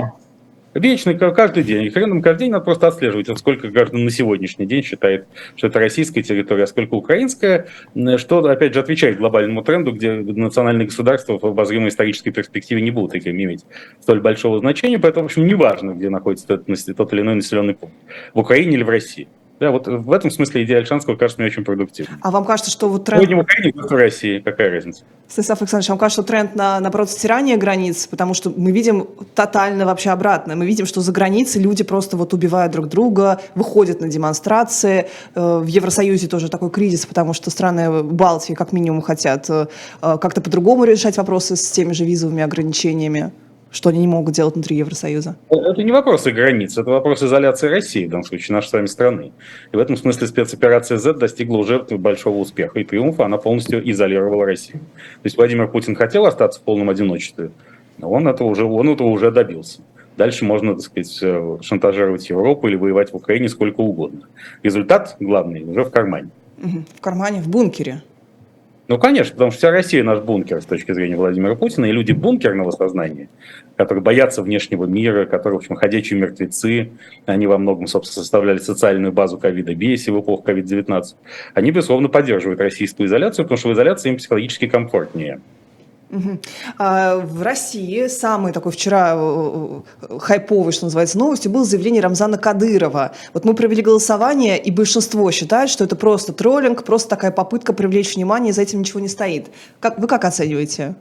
Вечный 0.75 1.17
каждый 1.17 1.63
день. 1.63 1.85
Референдум 1.85 2.21
каждый 2.21 2.41
день 2.41 2.51
надо 2.51 2.65
просто 2.65 2.89
отслеживать, 2.89 3.29
сколько 3.39 3.69
граждан 3.69 4.05
на 4.05 4.11
сегодняшний 4.11 4.67
день 4.67 4.83
считает, 4.83 5.29
что 5.55 5.69
это 5.69 5.79
российская 5.79 6.21
территория, 6.23 6.65
а 6.65 6.67
сколько 6.67 6.95
украинская, 6.95 7.69
что, 8.17 8.45
опять 8.45 8.75
же, 8.75 8.81
отвечает 8.81 9.19
глобальному 9.19 9.63
тренду, 9.63 9.93
где 9.93 10.11
национальные 10.15 10.87
государства 10.87 11.39
в 11.39 11.47
обозримой 11.47 11.91
исторической 11.91 12.33
перспективе 12.33 12.83
не 12.83 12.91
будут 12.91 13.13
таким 13.13 13.37
иметь 13.37 13.65
столь 14.01 14.21
большого 14.21 14.59
значения, 14.59 14.99
поэтому, 14.99 15.29
в 15.29 15.31
общем, 15.31 15.47
неважно, 15.47 15.93
где 15.93 16.11
находится 16.11 16.49
тот, 16.49 16.67
тот 16.67 17.13
или 17.13 17.21
иной 17.21 17.37
населенный 17.37 17.75
пункт, 17.75 17.95
в 18.33 18.41
Украине 18.41 18.73
или 18.75 18.83
в 18.83 18.89
России. 18.89 19.29
Да, 19.61 19.71
вот 19.71 19.87
в 19.87 20.11
этом 20.11 20.31
смысле 20.31 20.65
идея 20.65 20.79
Альшанского 20.79 21.15
кажется 21.17 21.41
мне 21.41 21.49
очень 21.49 21.65
продуктивной. 21.65 22.19
А 22.23 22.31
вам 22.33 22.45
кажется, 22.45 22.73
что 22.73 22.89
вот 22.89 23.05
тренд... 23.05 23.27
Не 23.27 23.35
в 23.35 23.39
Украине, 23.39 23.73
а 23.77 23.87
в 23.87 23.93
России, 23.93 24.41
какая 24.41 24.71
разница? 24.71 25.05
Станислав 25.29 25.63
Александрович, 25.63 25.89
вам 25.91 25.99
кажется, 25.99 26.23
что 26.23 26.29
тренд 26.29 26.57
на, 26.57 26.81
наоборот, 26.81 27.09
стирание 27.09 27.57
границ? 27.57 28.09
Потому 28.09 28.35
что 28.35 28.53
мы 28.55 28.73
видим 28.73 29.07
тотально 29.35 29.87
вообще 29.87 30.11
обратно. 30.11 30.57
Мы 30.57 30.67
видим, 30.67 30.87
что 30.87 31.01
за 31.01 31.13
границей 31.13 31.63
люди 31.63 31.85
просто 31.85 32.17
вот 32.17 32.35
убивают 32.35 32.73
друг 32.73 32.89
друга, 32.89 33.41
выходят 33.55 34.01
на 34.01 34.09
демонстрации. 34.09 35.09
Э, 35.37 35.59
в 35.59 35.67
Евросоюзе 35.67 36.27
тоже 36.27 36.49
такой 36.49 36.71
кризис, 36.71 37.07
потому 37.07 37.33
что 37.33 37.51
страны 37.51 38.03
Балтии 38.03 38.55
как 38.55 38.73
минимум 38.73 39.03
хотят 39.03 39.49
э, 39.49 39.67
как-то 40.01 40.41
по-другому 40.41 40.83
решать 40.85 41.17
вопросы 41.17 41.55
с 41.55 41.71
теми 41.71 41.93
же 41.93 42.05
визовыми 42.05 42.43
ограничениями 42.43 43.33
что 43.75 43.89
они 43.89 43.99
не 43.99 44.07
могут 44.07 44.35
делать 44.35 44.55
внутри 44.55 44.77
Евросоюза? 44.77 45.37
Это 45.51 45.83
не 45.83 45.91
вопросы 45.91 46.31
границ, 46.31 46.79
это 46.79 46.91
вопрос 46.91 47.23
изоляции 47.23 47.69
России, 47.69 48.07
в 48.07 48.11
данном 48.11 48.25
случае, 48.25 48.55
нашей 48.55 48.69
с 48.69 48.73
вами 48.73 48.87
страны. 48.87 49.33
И 49.73 49.77
в 49.77 49.81
этом 49.81 49.97
смысле 49.97 50.29
спецоперация 50.29 50.99
Z 50.99 51.15
достигла 51.15 51.59
уже 51.59 51.81
большого 51.81 52.39
успеха 52.39 52.79
и 52.79 52.85
триумфа, 52.85 53.25
она 53.25 53.37
полностью 53.37 53.89
изолировала 53.91 54.47
Россию. 54.47 54.79
То 54.79 55.25
есть 55.25 55.37
Владимир 55.37 55.69
Путин 55.69 55.97
хотел 55.97 56.25
остаться 56.27 56.61
в 56.61 56.63
полном 56.63 56.89
одиночестве, 56.89 57.51
но 57.99 58.11
он 58.11 58.29
этого 58.29 58.49
уже, 58.49 58.65
он 58.65 58.89
этого 58.89 59.09
уже 59.09 59.31
добился. 59.33 59.81
Дальше 60.17 60.45
можно, 60.45 60.75
так 60.75 60.83
сказать, 60.83 61.19
э, 61.23 61.59
шантажировать 61.63 62.31
Европу 62.31 62.69
или 62.69 62.77
воевать 62.77 63.13
в 63.13 63.17
Украине 63.17 63.49
сколько 63.49 63.81
угодно. 63.81 64.29
Результат 64.63 65.17
главный 65.19 65.65
уже 65.65 65.83
в 65.83 65.91
кармане. 65.91 66.31
В 66.57 67.01
кармане, 67.01 67.43
в 67.43 67.49
бункере. 67.49 68.03
Ну, 68.87 68.99
конечно, 68.99 69.33
потому 69.33 69.51
что 69.51 69.59
вся 69.59 69.71
Россия 69.71 70.05
наш 70.05 70.21
бункер 70.21 70.61
с 70.61 70.67
точки 70.67 70.93
зрения 70.93 71.17
Владимира 71.17 71.55
Путина, 71.55 71.87
и 71.87 71.93
люди 71.93 72.13
бункерного 72.13 72.71
сознания, 72.71 73.31
которые 73.77 74.03
боятся 74.05 74.43
внешнего 74.43 74.85
мира, 74.85 75.25
которые, 75.25 75.59
в 75.59 75.63
общем, 75.63 75.77
ходячие 75.77 76.21
мертвецы, 76.21 76.91
они 77.25 77.47
во 77.47 77.57
многом, 77.57 77.87
собственно, 77.87 78.23
составляли 78.23 78.59
социальную 78.59 79.11
базу 79.11 79.39
ковида 79.39 79.75
беси 79.75 80.11
в 80.11 80.21
эпоху 80.21 80.43
ковид-19, 80.43 81.03
они, 81.55 81.71
безусловно, 81.71 82.09
поддерживают 82.09 82.61
российскую 82.61 83.07
изоляцию, 83.07 83.47
потому 83.47 83.57
что 83.57 83.69
в 83.71 83.73
изоляции 83.73 84.11
им 84.11 84.17
психологически 84.19 84.67
комфортнее. 84.67 85.41
Угу. 86.11 86.39
А 86.79 87.17
в 87.17 87.43
России 87.43 88.07
самый 88.07 88.53
такой 88.53 88.73
вчера 88.73 89.15
э, 89.17 89.81
э, 90.03 90.19
хайповый, 90.19 90.73
что 90.73 90.87
называется, 90.87 91.19
новостью 91.19 91.51
было 91.51 91.65
заявление 91.65 92.03
Рамзана 92.03 92.39
Кадырова. 92.39 93.13
Вот 93.33 93.45
мы 93.45 93.55
провели 93.55 93.83
голосование, 93.83 94.59
и 94.59 94.71
большинство 94.71 95.31
считает, 95.31 95.71
что 95.71 95.85
это 95.85 95.97
просто 95.97 96.33
троллинг, 96.33 96.85
просто 96.85 97.09
такая 97.09 97.31
попытка 97.31 97.73
привлечь 97.73 98.15
внимание, 98.15 98.51
и 98.51 98.53
за 98.53 98.63
этим 98.63 98.81
ничего 98.81 99.01
не 99.01 99.09
стоит. 99.09 99.49
Как, 99.81 99.99
вы 99.99 100.07
как 100.07 100.25
оцениваете? 100.25 100.95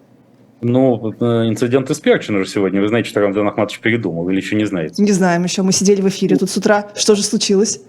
Ну, 0.62 1.14
э, 1.20 1.48
инцидент 1.48 1.90
из 1.90 2.00
Перчина 2.00 2.40
же 2.40 2.50
сегодня. 2.50 2.82
Вы 2.82 2.88
знаете, 2.88 3.10
что 3.10 3.20
Рамзан 3.20 3.48
Ахматович 3.48 3.80
передумал 3.82 4.30
или 4.30 4.38
еще 4.38 4.56
не 4.56 4.66
знаете? 4.66 5.04
Не 5.04 5.12
знаем 5.12 5.44
еще. 5.44 5.62
Мы 5.62 5.74
сидели 5.74 6.02
в 6.02 6.08
эфире 6.08 6.38
тут 6.38 6.50
с 6.50 6.58
утра. 6.58 6.90
Что 6.96 7.16
же 7.16 7.24
случилось? 7.24 7.82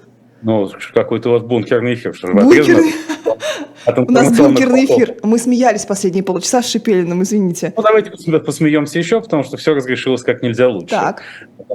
Ну, 0.42 0.68
какой-то 0.92 1.30
у 1.30 1.32
вас 1.32 1.42
бункерный 1.42 1.94
эфир. 1.94 2.14
Что 2.14 2.28
бункерный? 2.32 2.92
У 3.86 4.12
нас 4.12 4.36
бункерный 4.36 4.84
эфир. 4.84 5.16
Мы 5.22 5.38
смеялись 5.38 5.84
последние 5.84 6.22
полчаса 6.22 6.62
с 6.62 6.70
Шипелиным, 6.70 7.22
извините. 7.22 7.72
Ну, 7.76 7.82
давайте 7.82 8.10
посмеемся 8.40 8.98
еще, 8.98 9.20
потому 9.20 9.44
что 9.44 9.56
все 9.56 9.74
разрешилось 9.74 10.22
как 10.22 10.42
нельзя 10.42 10.68
лучше. 10.68 10.90
Так. 10.90 11.22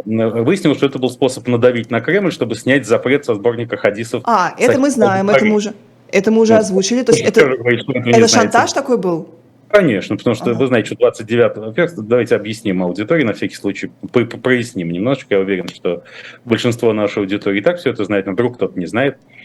Выяснилось, 0.06 0.78
что 0.78 0.88
это 0.88 1.00
был 1.00 1.10
способ 1.10 1.48
надавить 1.48 1.92
на 1.92 2.02
Кремль, 2.02 2.32
чтобы 2.32 2.56
снять 2.56 2.88
запрет 2.88 3.26
со 3.26 3.36
сборника 3.36 3.78
хадисов. 3.78 4.24
А, 4.26 4.54
это 4.58 4.80
мы 4.80 4.90
знаем, 4.90 5.30
это 5.30 5.46
мы 5.46 5.56
уже, 5.56 5.74
это 6.12 6.32
мы 6.32 6.42
уже 6.42 6.54
ну, 6.54 6.60
озвучили. 6.60 7.04
То 7.04 7.12
есть 7.12 7.24
это, 7.24 7.42
это 7.42 8.28
шантаж 8.28 8.74
такой 8.74 8.98
был? 8.98 9.30
Конечно, 9.70 10.18
потому 10.18 10.36
что 10.36 10.52
ага. 10.52 10.60
вы 10.60 10.68
знаете, 10.68 10.96
что 10.96 11.08
29-го, 11.08 12.02
давайте 12.02 12.36
объясним 12.36 12.82
аудитории 12.82 13.24
на 13.24 13.34
всякий 13.34 13.56
случай, 13.56 13.92
проясним 14.12 14.90
немножечко, 14.90 15.36
я 15.36 15.42
уверен, 15.42 15.68
что 15.68 16.04
большинство 16.44 16.92
нашей 16.92 17.20
аудитории 17.20 17.60
и 17.60 17.62
так 17.62 17.78
все 17.78 17.92
это 17.92 18.04
знает, 18.04 18.26
но 18.26 18.32
вдруг 18.32 18.56
кто-то 18.56 18.80
не 18.80 18.88
знает, 18.88 19.18
а, 19.20 19.39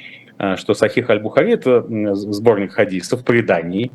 что 0.56 0.74
Сахих 0.74 1.10
Аль-Бухари– 1.10 1.52
это 1.54 1.84
сборник 2.14 2.72
хадисов 2.72 3.24
преданий, 3.24 3.92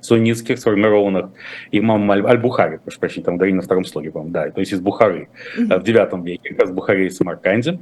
суннитских, 0.00 0.58
сформированных 0.58 1.30
имамом 1.72 2.10
Аль-Бухари, 2.26 2.78
прошу 2.78 3.00
прощения, 3.00 3.24
там 3.24 3.38
Дарина 3.38 3.56
на 3.56 3.62
втором 3.62 3.84
слоге, 3.84 4.10
по-моему, 4.10 4.32
да, 4.32 4.50
то 4.50 4.60
есть 4.60 4.72
из 4.72 4.80
Бухары 4.80 5.28
mm-hmm. 5.58 5.78
в 5.78 5.82
девятом 5.82 6.24
веке, 6.24 6.50
как 6.50 6.60
раз 6.60 6.70
Бухари 6.70 7.06
и 7.06 7.10
Самарканде. 7.10 7.80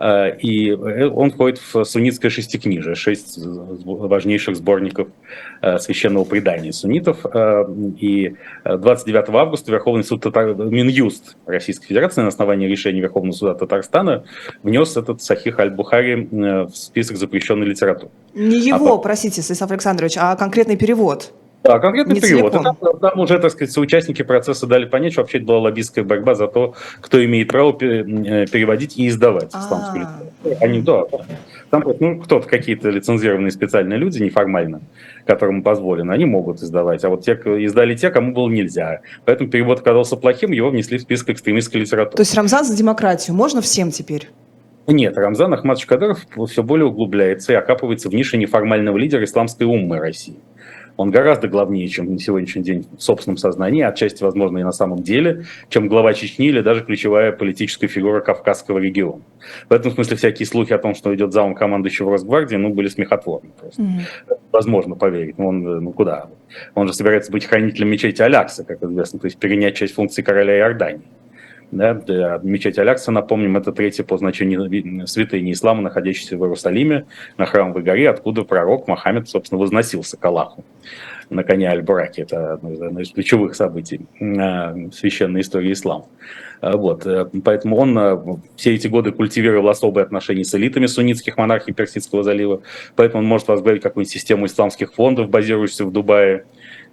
Э, 0.00 0.36
и 0.38 0.70
э, 0.70 1.08
он 1.08 1.30
входит 1.30 1.58
в 1.58 1.84
суннитское 1.84 2.30
шестикнижие, 2.30 2.94
шесть 2.94 3.38
важнейших 3.38 4.56
сборников 4.56 5.08
священного 5.78 6.24
предания 6.24 6.72
суннитов. 6.72 7.24
И 7.98 8.34
29 8.64 9.28
августа 9.28 9.72
Верховный 9.72 10.04
суд 10.04 10.22
Татар... 10.22 10.54
Минюст 10.54 11.36
Российской 11.46 11.86
Федерации 11.86 12.22
на 12.22 12.28
основании 12.28 12.66
решения 12.66 13.00
Верховного 13.00 13.32
суда 13.32 13.54
Татарстана 13.54 14.24
внес 14.62 14.96
этот 14.96 15.22
Сахих 15.22 15.58
Аль-Бухари 15.58 16.28
в 16.30 16.70
список 16.74 17.16
запрещенной 17.16 17.66
литературы. 17.66 18.10
Не 18.34 18.58
его, 18.58 18.94
а, 18.94 18.98
простите, 18.98 19.42
Станислав 19.42 19.70
Александрович, 19.70 20.16
а 20.16 20.36
конкретный 20.36 20.76
перевод. 20.76 21.32
Да, 21.62 21.78
конкретный 21.78 22.14
не 22.14 22.20
перевод. 22.20 22.52
Там, 22.52 22.76
там 23.00 23.20
уже, 23.20 23.38
так 23.38 23.50
сказать, 23.50 23.70
соучастники 23.70 24.22
процесса 24.22 24.66
дали 24.66 24.86
понять, 24.86 25.12
что 25.12 25.22
вообще 25.22 25.38
это 25.38 25.46
была 25.46 25.58
лоббистская 25.58 26.04
борьба 26.04 26.34
за 26.34 26.46
то, 26.46 26.74
кто 27.00 27.22
имеет 27.22 27.48
право 27.48 27.72
э, 27.72 28.46
переводить 28.46 28.96
и 28.96 29.08
издавать 29.08 29.50
исламскую 29.50 30.00
литературу. 30.00 30.56
Они, 30.60 30.80
да, 30.80 31.04
там 31.70 31.84
ну, 32.00 32.18
кто-то, 32.20 32.48
какие-то 32.48 32.88
лицензированные 32.88 33.50
специальные 33.50 33.98
люди, 33.98 34.22
неформально, 34.22 34.80
которым 35.26 35.62
позволено, 35.62 36.14
они 36.14 36.24
могут 36.24 36.62
издавать. 36.62 37.04
А 37.04 37.10
вот 37.10 37.24
те, 37.24 37.34
издали 37.34 37.94
те, 37.94 38.10
кому 38.10 38.32
было 38.32 38.48
нельзя. 38.48 39.00
Поэтому 39.26 39.50
перевод 39.50 39.80
оказался 39.80 40.16
плохим, 40.16 40.52
его 40.52 40.70
внесли 40.70 40.96
в 40.96 41.02
список 41.02 41.30
экстремистской 41.30 41.82
литературы. 41.82 42.16
То 42.16 42.22
есть 42.22 42.34
Рамзан 42.34 42.64
за 42.64 42.76
демократию 42.76 43.36
можно 43.36 43.60
всем 43.60 43.90
теперь? 43.90 44.30
Нет, 44.86 45.16
Рамзан 45.16 45.52
Ахматович 45.52 45.86
Кадыров 45.86 46.26
все 46.48 46.62
более 46.62 46.86
углубляется 46.86 47.52
и 47.52 47.54
окапывается 47.54 48.08
в 48.08 48.14
нише 48.14 48.38
неформального 48.38 48.96
лидера 48.96 49.24
исламской 49.24 49.66
уммы 49.66 49.98
России 49.98 50.36
он 51.00 51.10
гораздо 51.10 51.48
главнее, 51.48 51.88
чем 51.88 52.12
на 52.12 52.18
сегодняшний 52.18 52.62
день 52.62 52.86
в 52.94 53.02
собственном 53.02 53.38
сознании, 53.38 53.82
отчасти, 53.82 54.22
возможно, 54.22 54.58
и 54.58 54.62
на 54.62 54.70
самом 54.70 55.02
деле, 55.02 55.46
чем 55.70 55.88
глава 55.88 56.12
Чечни 56.12 56.48
или 56.48 56.60
даже 56.60 56.84
ключевая 56.84 57.32
политическая 57.32 57.86
фигура 57.86 58.20
Кавказского 58.20 58.76
региона. 58.76 59.22
В 59.70 59.72
этом 59.72 59.92
смысле 59.92 60.18
всякие 60.18 60.44
слухи 60.44 60.74
о 60.74 60.78
том, 60.78 60.94
что 60.94 61.14
идет 61.14 61.32
замом 61.32 61.54
командующего 61.54 62.10
Росгвардии, 62.10 62.56
ну, 62.56 62.68
были 62.68 62.88
смехотворны 62.88 63.48
просто. 63.58 63.80
Mm-hmm. 63.80 64.38
Возможно 64.52 64.94
поверить, 64.94 65.38
но 65.38 65.46
он, 65.46 65.62
ну, 65.62 65.90
куда? 65.92 66.28
Он 66.74 66.86
же 66.86 66.92
собирается 66.92 67.32
быть 67.32 67.46
хранителем 67.46 67.88
мечети 67.88 68.20
Алякса, 68.20 68.64
как 68.64 68.82
известно, 68.82 69.20
то 69.20 69.24
есть 69.24 69.38
перенять 69.38 69.76
часть 69.76 69.94
функций 69.94 70.22
короля 70.22 70.58
Иордании. 70.58 71.08
Да, 71.70 72.40
мечеть 72.42 72.78
Алякса, 72.78 73.12
напомним, 73.12 73.56
это 73.56 73.72
третья 73.72 74.02
по 74.02 74.18
значению 74.18 75.06
святыни 75.06 75.52
ислама, 75.52 75.82
находящаяся 75.82 76.36
в 76.36 76.42
Иерусалиме, 76.42 77.06
на 77.36 77.46
храмовой 77.46 77.82
горе, 77.82 78.10
откуда 78.10 78.42
пророк 78.42 78.88
Мохаммед, 78.88 79.28
собственно, 79.28 79.60
возносился 79.60 80.16
к 80.16 80.24
Аллаху 80.24 80.64
на 81.30 81.44
коне 81.44 81.68
Аль-Бураке. 81.68 82.22
Это 82.22 82.54
одно 82.54 83.00
из 83.00 83.10
ключевых 83.12 83.54
событий 83.54 84.00
в 84.18 84.92
священной 84.92 85.42
истории 85.42 85.72
ислама. 85.72 86.06
А, 86.60 86.76
вот. 86.76 87.06
Э, 87.06 87.26
поэтому 87.44 87.76
он 87.76 87.98
э, 87.98 88.18
все 88.56 88.74
эти 88.74 88.88
годы 88.88 89.12
культивировал 89.12 89.68
особые 89.68 90.04
отношения 90.04 90.44
с 90.44 90.54
элитами 90.54 90.86
суннитских 90.86 91.36
монархий 91.36 91.72
Персидского 91.72 92.22
залива. 92.22 92.62
Поэтому 92.96 93.22
он 93.22 93.28
может 93.28 93.48
возглавить 93.48 93.82
какую-нибудь 93.82 94.12
систему 94.12 94.46
исламских 94.46 94.92
фондов, 94.92 95.30
базирующихся 95.30 95.86
в 95.86 95.92
Дубае, 95.92 96.44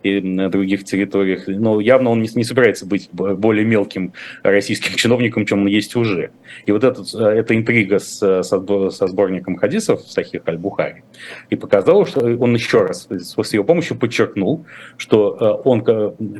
и 0.04 0.22
на 0.22 0.50
других 0.50 0.84
территориях. 0.84 1.48
Но 1.48 1.80
явно 1.80 2.12
он 2.12 2.22
не, 2.22 2.30
не 2.36 2.44
собирается 2.44 2.86
быть 2.86 3.10
более 3.12 3.66
мелким 3.66 4.13
российским 4.44 4.94
чиновником, 4.96 5.46
чем 5.46 5.62
он 5.62 5.68
есть 5.68 5.96
уже. 5.96 6.32
И 6.66 6.72
вот 6.72 6.84
этот, 6.84 7.13
э, 7.13 7.20
эта 7.20 7.56
интрига 7.56 8.00
с, 8.00 8.18
со, 8.44 8.89
со 8.92 9.08
сборником 9.08 9.56
хадисов 9.58 10.01
Сахих 10.08 10.42
Аль-Бухари 10.48 11.04
и 11.50 11.56
показала, 11.56 12.06
что 12.06 12.22
он 12.22 12.54
еще 12.54 12.84
раз 12.84 13.08
с 13.10 13.54
его 13.54 13.63
помощью 13.63 13.98
подчеркнул, 13.98 14.66
что 14.98 15.38
э, 15.39 15.68
он 15.68 15.82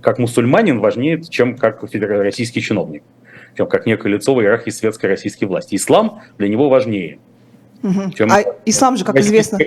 как 0.02 0.20
мусульманин 0.20 0.80
важнее, 0.80 1.22
чем 1.24 1.58
как 1.58 1.84
российский 1.84 2.62
чиновник, 2.62 3.04
чем 3.56 3.68
как 3.68 3.86
некое 3.86 4.14
лицо 4.14 4.34
в 4.34 4.42
иерархии 4.42 4.70
светской 4.70 5.08
российской 5.08 5.46
власти. 5.46 5.76
Ислам 5.76 6.22
для 6.38 6.48
него 6.48 6.70
важнее. 6.70 7.20
Угу. 7.84 8.12
Чем 8.12 8.32
а 8.32 8.44
ислам 8.66 8.98
же, 8.98 9.06
как 9.06 9.18
известно, 9.18 9.60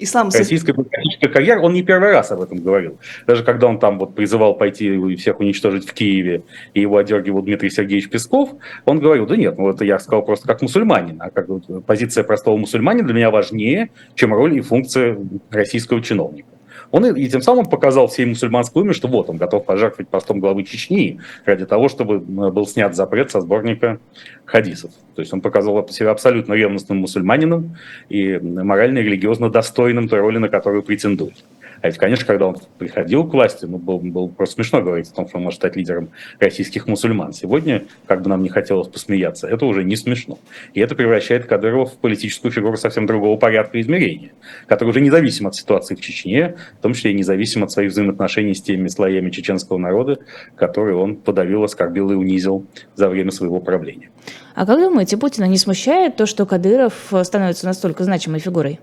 Ислам... 0.00 0.30
Российская 0.32 0.74
политическая 0.74 1.28
карьера, 1.28 1.60
он 1.60 1.74
не 1.74 1.82
первый 1.82 2.10
раз 2.10 2.30
об 2.30 2.40
этом 2.40 2.58
говорил. 2.58 2.98
Даже 3.26 3.44
когда 3.44 3.66
он 3.66 3.78
там 3.78 3.98
вот 3.98 4.14
призывал 4.14 4.54
пойти 4.54 4.94
и 4.94 5.16
всех 5.16 5.40
уничтожить 5.40 5.88
в 5.88 5.92
Киеве, 5.92 6.42
и 6.74 6.80
его 6.80 6.96
одергивал 6.96 7.42
Дмитрий 7.42 7.70
Сергеевич 7.70 8.08
Песков, 8.08 8.50
он 8.84 9.00
говорил, 9.00 9.26
да 9.26 9.36
нет, 9.36 9.58
ну 9.58 9.70
это 9.70 9.84
я 9.84 9.98
сказал 9.98 10.22
просто 10.22 10.46
как 10.48 10.62
мусульманин, 10.62 11.20
а 11.20 11.30
как 11.30 11.46
позиция 11.86 12.24
простого 12.24 12.56
мусульманина 12.56 13.06
для 13.06 13.14
меня 13.14 13.30
важнее, 13.30 13.90
чем 14.14 14.32
роль 14.34 14.56
и 14.56 14.60
функция 14.60 15.18
российского 15.50 16.02
чиновника. 16.02 16.48
Он 16.90 17.06
и, 17.06 17.20
и 17.22 17.28
тем 17.28 17.42
самым 17.42 17.66
показал 17.66 18.08
всей 18.08 18.26
мусульманской 18.26 18.82
уме, 18.82 18.92
что 18.92 19.08
вот 19.08 19.30
он 19.30 19.36
готов 19.36 19.64
пожертвовать 19.64 20.08
постом 20.08 20.40
главы 20.40 20.64
Чечни 20.64 21.20
ради 21.44 21.66
того, 21.66 21.88
чтобы 21.88 22.18
был 22.18 22.66
снят 22.66 22.94
запрет 22.94 23.30
со 23.30 23.40
сборника 23.40 23.98
хадисов. 24.44 24.90
То 25.14 25.22
есть 25.22 25.32
он 25.32 25.40
показал 25.40 25.86
себя 25.88 26.10
абсолютно 26.10 26.54
ревностным 26.54 26.98
мусульманином 26.98 27.76
и 28.08 28.38
морально 28.38 28.98
и 28.98 29.02
религиозно 29.02 29.50
достойным 29.50 30.08
той 30.08 30.20
роли, 30.20 30.38
на 30.38 30.48
которую 30.48 30.82
претендует. 30.82 31.44
А 31.82 31.86
ведь, 31.86 31.98
конечно, 31.98 32.26
когда 32.26 32.46
он 32.46 32.56
приходил 32.78 33.24
к 33.24 33.32
власти, 33.32 33.64
ну, 33.64 33.78
было, 33.78 33.98
было 33.98 34.26
просто 34.28 34.56
смешно 34.56 34.82
говорить 34.82 35.08
о 35.08 35.14
том, 35.14 35.28
что 35.28 35.38
он 35.38 35.44
может 35.44 35.60
стать 35.60 35.76
лидером 35.76 36.10
российских 36.38 36.86
мусульман. 36.86 37.32
Сегодня, 37.32 37.84
как 38.06 38.22
бы 38.22 38.28
нам 38.28 38.42
не 38.42 38.48
хотелось 38.48 38.88
посмеяться, 38.88 39.48
это 39.48 39.64
уже 39.66 39.84
не 39.84 39.96
смешно. 39.96 40.38
И 40.74 40.80
это 40.80 40.94
превращает 40.94 41.46
Кадырова 41.46 41.86
в 41.86 41.96
политическую 41.96 42.52
фигуру 42.52 42.76
совсем 42.76 43.06
другого 43.06 43.38
порядка 43.38 43.80
измерения, 43.80 44.32
который 44.66 44.90
уже 44.90 45.00
независим 45.00 45.46
от 45.46 45.54
ситуации 45.54 45.94
в 45.94 46.00
Чечне, 46.00 46.56
в 46.78 46.82
том 46.82 46.94
числе 46.94 47.12
и 47.12 47.14
независим 47.14 47.64
от 47.64 47.70
своих 47.70 47.92
взаимоотношений 47.92 48.54
с 48.54 48.62
теми 48.62 48.88
слоями 48.88 49.30
чеченского 49.30 49.78
народа, 49.78 50.18
которые 50.56 50.96
он 50.96 51.16
подавил, 51.16 51.64
оскорбил 51.64 52.10
и 52.10 52.14
унизил 52.14 52.66
за 52.94 53.08
время 53.08 53.30
своего 53.30 53.60
правления. 53.60 54.10
А 54.54 54.66
как 54.66 54.80
думаете, 54.80 55.16
Путина 55.16 55.44
не 55.44 55.56
смущает 55.56 56.16
то, 56.16 56.26
что 56.26 56.44
Кадыров 56.44 57.12
становится 57.22 57.66
настолько 57.66 58.04
значимой 58.04 58.40
фигурой? 58.40 58.80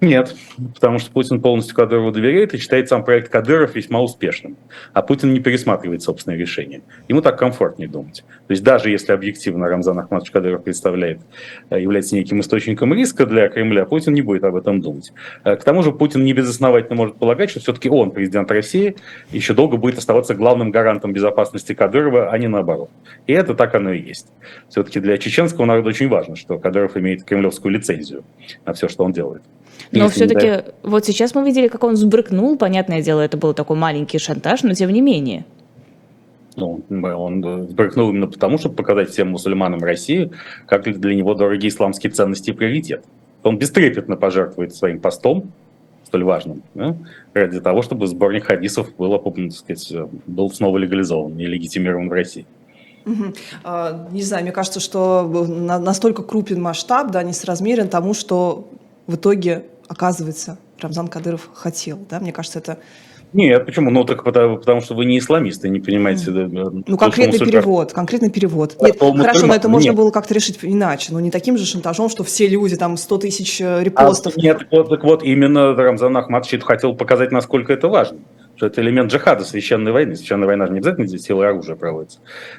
Нет, 0.00 0.34
потому 0.74 0.98
что 0.98 1.10
Путин 1.10 1.42
полностью 1.42 1.76
Кадырову 1.76 2.10
доверяет 2.10 2.54
и 2.54 2.58
считает 2.58 2.88
сам 2.88 3.04
проект 3.04 3.30
Кадыров 3.30 3.74
весьма 3.74 4.00
успешным. 4.00 4.56
А 4.94 5.02
Путин 5.02 5.34
не 5.34 5.40
пересматривает 5.40 6.02
собственные 6.02 6.38
решения. 6.38 6.80
Ему 7.08 7.20
так 7.20 7.38
комфортнее 7.38 7.86
думать. 7.86 8.24
То 8.46 8.52
есть 8.52 8.62
даже 8.62 8.88
если 8.88 9.12
объективно 9.12 9.68
Рамзан 9.68 9.98
Ахматович 9.98 10.30
Кадыров 10.30 10.64
представляет, 10.64 11.20
э, 11.68 11.82
является 11.82 12.14
неким 12.14 12.40
источником 12.40 12.94
риска 12.94 13.26
для 13.26 13.48
Кремля, 13.50 13.84
Путин 13.84 14.14
не 14.14 14.22
будет 14.22 14.42
об 14.44 14.56
этом 14.56 14.80
думать. 14.80 15.12
Э, 15.44 15.56
к 15.56 15.64
тому 15.64 15.82
же 15.82 15.92
Путин 15.92 16.24
не 16.24 16.32
безосновательно 16.32 16.96
может 16.96 17.16
полагать, 17.16 17.50
что 17.50 17.60
все-таки 17.60 17.90
он, 17.90 18.10
президент 18.10 18.50
России, 18.50 18.96
еще 19.30 19.52
долго 19.52 19.76
будет 19.76 19.98
оставаться 19.98 20.34
главным 20.34 20.70
гарантом 20.70 21.12
безопасности 21.12 21.74
Кадырова, 21.74 22.30
а 22.30 22.38
не 22.38 22.48
наоборот. 22.48 22.90
И 23.26 23.34
это 23.34 23.54
так 23.54 23.74
оно 23.74 23.92
и 23.92 24.00
есть. 24.00 24.28
Все-таки 24.70 24.98
для 24.98 25.18
чеченского 25.18 25.66
народа 25.66 25.90
очень 25.90 26.08
важно, 26.08 26.36
что 26.36 26.58
Кадыров 26.58 26.96
имеет 26.96 27.24
кремлевскую 27.24 27.74
лицензию 27.74 28.24
на 28.64 28.72
все, 28.72 28.88
что 28.88 29.04
он 29.04 29.12
делает. 29.12 29.42
Но 29.92 30.08
все-таки 30.08 30.46
да. 30.46 30.64
вот 30.82 31.04
сейчас 31.04 31.34
мы 31.34 31.44
видели, 31.44 31.68
как 31.68 31.82
он 31.82 31.96
сбрыкнул. 31.96 32.56
Понятное 32.56 33.02
дело, 33.02 33.20
это 33.20 33.36
был 33.36 33.54
такой 33.54 33.76
маленький 33.76 34.18
шантаж, 34.18 34.62
но 34.62 34.74
тем 34.74 34.90
не 34.90 35.00
менее. 35.00 35.44
Ну, 36.56 36.82
он 36.88 37.68
сбрыкнул 37.68 38.10
именно 38.10 38.26
потому, 38.26 38.58
чтобы 38.58 38.74
показать 38.74 39.10
всем 39.10 39.30
мусульманам 39.30 39.80
России, 39.80 40.30
как 40.66 40.82
для 40.84 41.14
него 41.14 41.34
дороги 41.34 41.68
исламские 41.68 42.12
ценности 42.12 42.50
и 42.50 42.52
приоритет. 42.52 43.04
Он 43.42 43.56
бестрепетно 43.58 44.16
пожертвует 44.16 44.74
своим 44.74 45.00
постом, 45.00 45.52
столь 46.04 46.24
важным, 46.24 46.62
да, 46.74 46.96
ради 47.34 47.60
того, 47.60 47.82
чтобы 47.82 48.06
сборник 48.08 48.44
хадисов 48.44 48.94
было, 48.96 49.18
так 49.18 49.52
сказать, 49.52 49.92
был 50.26 50.50
снова 50.50 50.76
легализован 50.78 51.38
и 51.38 51.46
легитимирован 51.46 52.08
в 52.08 52.12
России. 52.12 52.46
Угу. 53.06 53.24
А, 53.64 54.08
не 54.10 54.22
знаю, 54.22 54.42
мне 54.42 54.52
кажется, 54.52 54.80
что 54.80 55.22
настолько 55.26 56.22
крупен 56.22 56.60
масштаб, 56.60 57.12
да, 57.12 57.22
несоразмерен 57.22 57.88
тому, 57.88 58.12
что 58.12 58.68
в 59.10 59.16
итоге 59.16 59.64
оказывается, 59.88 60.58
Рамзан 60.80 61.08
Кадыров 61.08 61.50
хотел. 61.52 61.98
Да? 62.08 62.20
Мне 62.20 62.32
кажется, 62.32 62.60
это 62.60 62.78
нет, 63.32 63.64
почему? 63.64 63.90
Ну, 63.90 64.04
так 64.04 64.24
потому, 64.24 64.56
потому 64.56 64.80
что 64.80 64.94
вы 64.94 65.04
не 65.04 65.18
исламисты, 65.18 65.68
не 65.68 65.78
понимаете. 65.78 66.30
Mm. 66.32 66.84
Ну, 66.86 66.96
конкретный 66.96 67.38
перевод, 67.38 67.92
конкретный 67.92 68.30
перевод. 68.30 68.76
Нет, 68.80 68.98
хорошо, 68.98 69.46
но 69.46 69.54
это 69.54 69.68
можно 69.68 69.90
нет. 69.90 69.96
было 69.96 70.10
как-то 70.10 70.34
решить 70.34 70.58
иначе, 70.62 71.12
но 71.12 71.20
не 71.20 71.30
таким 71.30 71.56
же 71.56 71.64
шантажом, 71.64 72.08
что 72.08 72.24
все 72.24 72.48
люди, 72.48 72.76
там, 72.76 72.96
100 72.96 73.18
тысяч 73.18 73.60
э, 73.60 73.84
репостов. 73.84 74.34
А, 74.36 74.40
нет, 74.40 74.66
вот, 74.72 74.88
так 74.88 75.04
вот, 75.04 75.22
именно 75.22 75.74
Рамзан 75.76 76.16
Ахматович 76.16 76.64
хотел 76.64 76.94
показать, 76.94 77.30
насколько 77.30 77.72
это 77.72 77.86
важно. 77.86 78.18
Что 78.56 78.66
это 78.66 78.82
элемент 78.82 79.12
джихада, 79.12 79.44
священной 79.44 79.92
войны. 79.92 80.16
Священная 80.16 80.48
война 80.48 80.66
же 80.66 80.72
не 80.72 80.78
обязательно 80.80 81.06
здесь 81.06 81.22
силой 81.22 81.48
оружия 81.48 81.76
проводится. 81.76 82.18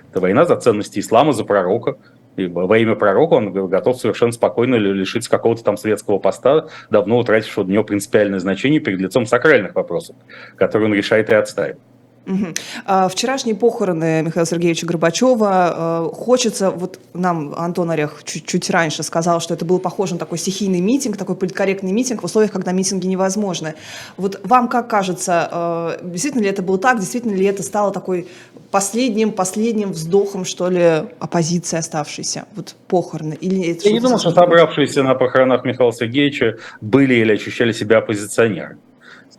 Это 0.09 0.21
война 0.21 0.45
за 0.45 0.55
ценности 0.55 0.99
ислама, 0.99 1.33
за 1.33 1.43
пророка, 1.43 1.97
и 2.37 2.47
во 2.47 2.77
имя 2.77 2.95
пророка 2.95 3.33
он 3.33 3.51
готов 3.51 3.99
совершенно 3.99 4.31
спокойно 4.31 4.75
лишиться 4.75 5.29
какого-то 5.29 5.63
там 5.63 5.77
светского 5.77 6.17
поста, 6.17 6.67
давно 6.89 7.19
утратившего 7.19 7.65
для 7.65 7.75
него 7.75 7.83
принципиальное 7.83 8.39
значение 8.39 8.79
перед 8.79 8.99
лицом 8.99 9.25
сакральных 9.25 9.75
вопросов, 9.75 10.15
которые 10.55 10.87
он 10.87 10.93
решает 10.93 11.29
и 11.29 11.33
отстаивает. 11.33 11.79
Угу. 12.27 13.09
Вчерашние 13.09 13.55
похороны 13.55 14.21
Михаила 14.21 14.45
Сергеевича 14.45 14.85
Горбачева. 14.85 15.49
А, 15.49 16.09
хочется, 16.13 16.69
вот 16.69 16.99
нам 17.13 17.53
Антон 17.57 17.89
Орех 17.89 18.21
чуть-чуть 18.23 18.69
раньше 18.69 19.03
сказал, 19.03 19.41
что 19.41 19.53
это 19.53 19.65
был 19.65 19.79
похож 19.79 20.11
на 20.11 20.17
такой 20.17 20.37
стихийный 20.37 20.81
митинг, 20.81 21.17
такой 21.17 21.35
политкорректный 21.35 21.91
митинг 21.91 22.21
в 22.21 22.25
условиях, 22.25 22.51
когда 22.51 22.71
митинги 22.71 23.07
невозможны. 23.07 23.73
Вот 24.17 24.39
вам 24.43 24.67
как 24.67 24.87
кажется, 24.87 25.49
а, 25.51 25.99
действительно 26.03 26.43
ли 26.43 26.49
это 26.49 26.61
было 26.61 26.77
так, 26.77 26.99
действительно 26.99 27.33
ли 27.33 27.45
это 27.45 27.63
стало 27.63 27.91
такой 27.91 28.27
последним, 28.69 29.31
последним 29.31 29.91
вздохом, 29.91 30.45
что 30.45 30.69
ли, 30.69 31.03
оппозиции 31.19 31.77
оставшейся, 31.77 32.45
вот 32.55 32.75
похороны? 32.87 33.33
Или 33.33 33.77
Я 33.83 33.91
не 33.91 33.99
думаю, 33.99 34.19
что 34.19 34.31
собравшиеся 34.31 35.03
на 35.03 35.15
похоронах 35.15 35.65
Михаила 35.65 35.91
Сергеевича 35.91 36.57
были 36.81 37.15
или 37.15 37.33
ощущали 37.33 37.71
себя 37.71 37.97
оппозиционерами. 37.97 38.77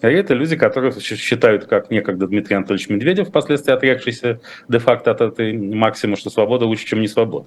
Скорее, 0.03 0.19
это 0.19 0.35
люди, 0.35 0.57
которые 0.57 0.91
считают, 0.99 1.67
как 1.67 1.93
некогда 1.93 2.27
Дмитрий 2.27 2.57
Анатольевич 2.57 2.89
Медведев, 2.89 3.29
впоследствии 3.29 3.73
отрекшийся 3.73 4.41
де-факто 4.67 5.13
от 5.13 5.21
этой 5.21 5.57
максимы, 5.57 6.17
что 6.17 6.29
свобода 6.29 6.67
лучше, 6.67 6.87
чем 6.87 7.03
не 7.03 7.07
свобода. 7.07 7.47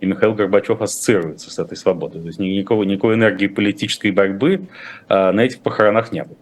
И 0.00 0.06
Михаил 0.06 0.32
Горбачев 0.32 0.80
ассоциируется 0.80 1.50
с 1.50 1.58
этой 1.58 1.76
свободой. 1.76 2.22
То 2.22 2.28
есть 2.28 2.38
никакого, 2.38 2.84
никакой 2.84 3.16
энергии 3.16 3.48
политической 3.48 4.12
борьбы 4.12 4.62
а, 5.08 5.30
на 5.32 5.42
этих 5.42 5.60
похоронах 5.60 6.10
не 6.10 6.24
было. 6.24 6.38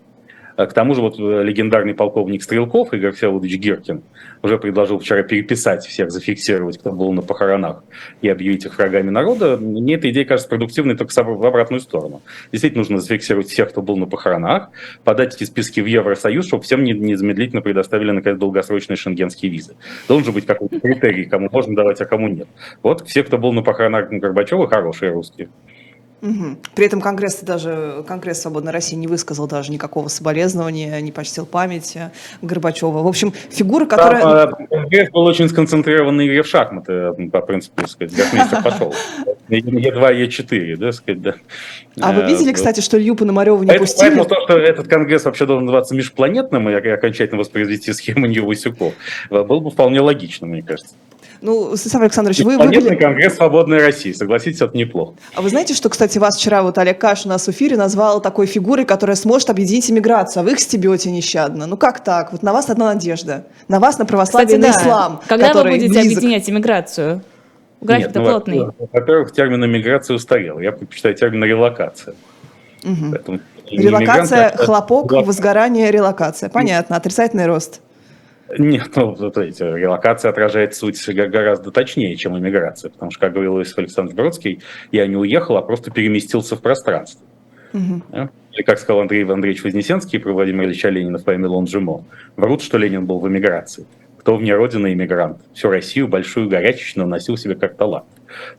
А 0.59 0.67
к 0.67 0.73
тому 0.73 0.93
же 0.97 1.03
вот 1.03 1.21
э, 1.21 1.45
легендарный 1.45 1.95
полковник 1.95 2.43
Стрелков 2.43 2.93
Игорь 2.93 3.13
Всеволодович 3.13 3.59
Гиркин 3.59 4.03
уже 4.43 4.59
предложил 4.59 4.99
вчера 4.99 5.23
переписать 5.23 5.87
всех, 5.87 6.11
зафиксировать, 6.11 6.79
кто 6.79 6.91
был 6.91 7.13
на 7.13 7.23
похоронах, 7.23 7.85
и 8.23 8.29
объявить 8.29 8.65
их 8.65 8.77
врагами 8.77 9.09
народа. 9.09 9.57
Мне 9.57 9.95
эта 9.95 10.11
идея 10.11 10.25
кажется 10.25 10.49
продуктивной 10.49 10.97
только 10.97 11.13
в 11.23 11.47
обратную 11.47 11.79
сторону. 11.79 12.23
Действительно 12.51 12.81
нужно 12.81 12.99
зафиксировать 12.99 13.47
всех, 13.47 13.69
кто 13.69 13.83
был 13.83 13.97
на 13.99 14.07
похоронах, 14.07 14.71
подать 15.05 15.37
эти 15.37 15.45
списки 15.45 15.79
в 15.79 15.87
Евросоюз, 15.87 16.49
чтобы 16.49 16.65
всем 16.65 16.83
незамедлительно 16.83 17.63
предоставили, 17.63 18.11
наконец, 18.11 18.41
долгосрочные 18.41 18.97
шенгенские 18.97 19.53
визы. 19.53 19.77
Должен 20.09 20.35
быть 20.35 20.45
какой-то 20.45 20.81
критерий, 20.81 21.27
кому 21.27 21.49
можно 21.53 21.77
давать, 21.77 22.01
а 22.01 22.05
кому 22.05 22.27
нет. 22.27 22.49
Вот 22.83 23.07
все, 23.07 23.23
кто 23.23 23.39
был 23.39 23.53
на 23.53 23.63
похоронах 23.63 24.11
Горбачева, 24.11 24.67
хорошие 24.67 25.13
русские. 25.13 25.51
Угу. 26.21 26.57
При 26.75 26.87
этом 26.87 27.01
Конгресс 27.01 27.41
даже 27.43 28.05
Конгресс 28.07 28.43
Свободной 28.43 28.73
России 28.73 28.97
не 28.97 29.07
высказал 29.07 29.47
даже 29.47 29.71
никакого 29.71 30.09
соболезнования, 30.09 31.01
не 31.01 31.13
почтил 31.13 31.47
память 31.47 31.97
Горбачева. 32.43 33.03
В 33.03 33.07
общем, 33.07 33.33
фигура, 33.51 33.87
которая... 33.87 34.23
Там, 34.23 34.55
а, 34.59 34.67
Конгресс 34.67 35.11
был 35.11 35.23
очень 35.23 35.49
сконцентрирован 35.49 36.17
на 36.17 36.27
игре 36.27 36.43
в 36.43 36.47
шахматы, 36.47 37.13
по 37.31 37.41
принципу, 37.41 37.87
сказать, 37.87 38.15
Гроссмейстер 38.15 38.63
пошел. 38.63 38.95
Е2, 39.49 40.27
Е4, 40.27 40.77
да, 40.77 40.93
сказать, 40.93 41.23
да. 41.23 41.35
А 42.01 42.13
вы 42.13 42.25
видели, 42.25 42.53
кстати, 42.53 42.81
что 42.81 42.99
Илью 42.99 43.15
Пономарева 43.15 43.63
не 43.63 43.73
пустили? 43.79 44.09
Поэтому 44.09 44.25
то, 44.25 44.41
что 44.43 44.59
этот 44.59 44.89
Конгресс 44.89 45.25
вообще 45.25 45.47
должен 45.47 45.67
называться 45.67 45.95
межпланетным 45.95 46.69
и 46.69 46.75
окончательно 46.75 47.39
воспроизвести 47.39 47.93
схему 47.93 48.27
Нью-Васюков, 48.27 48.95
был 49.31 49.61
бы 49.61 49.71
вполне 49.71 50.01
логично, 50.01 50.47
мне 50.47 50.63
кажется. 50.63 50.95
Ну, 51.41 51.77
Станислав 51.77 52.03
Александрович, 52.03 52.41
вы... 52.41 52.57
Планетный 52.57 52.91
были... 52.91 53.01
конгресс 53.01 53.37
свободной 53.37 53.79
России, 53.79 54.13
согласитесь, 54.13 54.61
это 54.61 54.77
неплохо. 54.77 55.15
А 55.35 55.41
вы 55.41 55.51
знаете, 55.51 55.75
что, 55.75 55.89
кстати, 55.89 56.19
вас 56.19 56.37
вчера 56.37 56.63
вот 56.63 56.79
Олег 56.79 57.01
Каш 57.01 57.27
у 57.27 57.29
нас 57.29 57.47
в 57.47 57.51
эфире 57.51 57.77
назвал 57.77 58.21
такой 58.21 58.47
фигурой, 58.47 58.85
которая 58.85 59.17
сможет 59.17 59.51
объединить 59.51 59.91
иммиграцию, 59.91 60.41
а 60.41 60.45
вы 60.45 60.53
их 60.53 60.61
стебете 60.61 61.11
нещадно. 61.11 61.67
Ну 61.67 61.77
как 61.77 62.03
так? 62.03 62.33
Вот 62.33 62.43
на 62.43 62.53
вас 62.53 62.71
одна 62.71 62.93
надежда. 62.95 63.47
На 63.69 63.79
вас, 63.79 63.99
на 63.99 64.07
православие, 64.07 64.59
кстати, 64.59 64.67
на 64.67 64.73
да. 64.73 64.83
ислам. 64.83 65.21
Когда 65.29 65.53
вы 65.53 65.71
будете 65.71 65.89
близок... 65.89 66.19
объединять 66.19 66.51
иммиграцию? 66.51 67.23
График-то 67.81 68.21
ну, 68.21 68.27
плотный. 68.27 68.63
Во-первых, 68.93 69.33
термин 69.33 69.65
иммиграция 69.65 70.17
устарел. 70.17 70.59
Я 70.59 70.73
предпочитаю 70.73 71.15
термин 71.15 71.45
релокация. 71.45 72.15
Угу. 72.83 73.11
Поэтому 73.13 73.41
Релокация, 73.71 74.57
хлопок, 74.57 75.13
возгорание, 75.13 75.91
релокация. 75.91 76.49
Понятно, 76.49 76.97
отрицательный 76.97 77.47
рост. 77.47 77.81
Нет, 78.57 78.91
ну, 78.97 79.15
смотрите, 79.15 79.65
релокация 79.77 80.31
отражает 80.31 80.75
суть 80.75 81.07
гораздо 81.09 81.71
точнее, 81.71 82.17
чем 82.17 82.39
иммиграция, 82.39 82.91
потому 82.91 83.11
что, 83.11 83.21
как 83.21 83.33
говорил 83.33 83.59
Иосиф 83.59 83.77
Александр 83.79 84.15
Бродский, 84.15 84.63
я 84.91 85.07
не 85.07 85.17
уехал, 85.17 85.57
а 85.57 85.63
просто 85.63 85.91
переместился 85.91 86.57
в 86.57 86.63
пространство. 86.63 87.27
Угу. 87.75 88.03
Да? 88.09 88.31
Или, 88.53 88.63
как 88.63 88.79
сказал 88.79 89.03
Андрей 89.03 89.25
Андреевич 89.25 89.63
Вознесенский 89.63 90.19
про 90.19 90.33
Владимира 90.33 90.65
Ильича 90.65 90.89
Ленина 90.89 91.19
в 91.19 91.25
поэме 91.25 91.47
«Лонжимо», 91.47 92.05
врут, 92.37 92.63
что 92.63 92.79
Ленин 92.79 93.05
был 93.05 93.19
в 93.19 93.29
эмиграции. 93.29 93.87
Кто 94.19 94.37
вне 94.37 94.55
родины 94.55 94.93
иммигрант? 94.95 95.39
Всю 95.53 95.69
Россию 95.69 96.09
большую 96.09 96.49
горячечную 96.49 97.09
носил 97.09 97.37
себе 97.37 97.55
как 97.55 97.77
талант. 97.77 98.07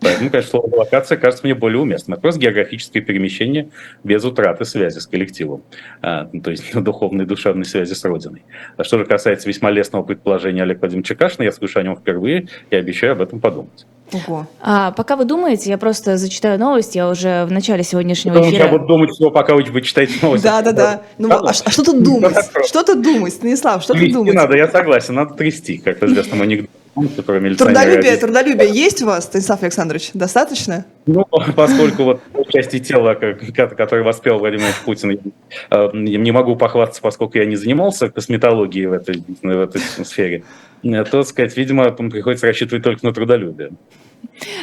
Поэтому, 0.02 0.30
конечно, 0.30 0.52
слово 0.52 0.76
локация 0.76 1.18
кажется 1.18 1.46
мне 1.46 1.56
более 1.56 1.80
уместным. 1.80 2.14
Это 2.14 2.22
просто 2.22 2.42
географическое 2.42 3.02
перемещение 3.02 3.70
без 4.04 4.24
утраты 4.24 4.66
связи 4.66 5.00
с 5.00 5.08
коллективом, 5.08 5.64
а, 6.02 6.30
ну, 6.32 6.42
то 6.42 6.52
есть 6.52 6.74
духовной 6.84 7.26
душевной 7.26 7.66
связи 7.66 7.94
с 7.94 8.04
Родиной. 8.04 8.44
А 8.78 8.84
что 8.84 8.98
же 8.98 9.06
касается 9.06 9.48
весьма 9.48 9.72
лестного 9.72 10.04
предположения 10.04 10.64
Олега 10.64 10.80
Владимировича 10.80 11.16
Кашина, 11.16 11.44
я 11.44 11.52
слышу 11.52 11.80
о 11.80 11.84
нем 11.84 11.96
впервые 11.96 12.48
и 12.70 12.76
обещаю 12.76 13.14
об 13.14 13.22
этом 13.22 13.40
подумать. 13.40 13.86
Ого. 14.14 14.48
А, 14.62 14.92
пока 14.92 15.16
вы 15.16 15.26
думаете, 15.26 15.70
я 15.70 15.78
просто 15.78 16.18
зачитаю 16.18 16.60
новость. 16.60 16.96
Я 16.96 17.10
уже 17.10 17.46
в 17.46 17.52
начале 17.52 17.84
сегодняшнего 17.84 18.36
Потому 18.36 18.52
эфира... 18.52 18.66
я 18.66 18.72
буду 18.72 18.86
думать 18.86 19.12
всего, 19.12 19.32
пока 19.32 19.56
вы, 19.56 19.64
вы 19.64 19.82
читаете 19.82 20.14
новости. 20.22 20.44
Да, 20.44 20.62
да, 20.62 20.72
да. 20.72 21.02
Ну, 21.18 21.32
а, 21.32 21.50
а 21.50 21.54
что 21.54 21.84
тут 21.84 22.04
думать? 22.04 22.36
Что 22.68 22.84
тут 22.84 23.02
думать, 23.02 23.34
Станислав, 23.34 23.84
что 23.84 23.94
тут 23.94 24.12
думать? 24.12 24.34
надо, 24.34 24.58
я 24.58 24.68
согласен, 24.68 25.16
надо 25.16 25.36
трясти, 25.36 25.78
как 25.78 26.02
в 26.02 26.06
известном 26.06 26.42
анекдоте. 26.42 26.70
Трудолюбие, 27.58 28.18
трудолюбие 28.18 28.70
есть 28.74 29.02
у 29.02 29.06
вас, 29.06 29.26
Станислав 29.26 29.62
Александрович? 29.64 30.10
Достаточно? 30.14 30.86
Ну, 31.06 31.26
поскольку 31.56 32.04
вот 32.04 32.50
части 32.50 32.80
тела, 32.80 33.14
которые 33.14 34.04
воспел 34.04 34.40
Владимир 34.40 34.74
Путин, 34.84 35.20
э, 35.70 35.90
не 35.94 36.32
могу 36.32 36.56
похвастаться, 36.56 37.02
поскольку 37.02 37.38
я 37.38 37.46
не 37.46 37.56
занимался 37.56 38.10
косметологией 38.10 38.88
в 38.88 38.94
этой, 38.94 39.24
в 39.42 39.48
этой 39.48 39.82
сфере, 40.04 40.44
э, 40.84 41.04
то, 41.04 41.24
сказать, 41.24 41.56
видимо, 41.58 41.92
приходится 41.92 42.48
рассчитывать 42.48 42.84
только 42.84 43.06
на 43.06 43.14
трудолюбие. 43.14 43.72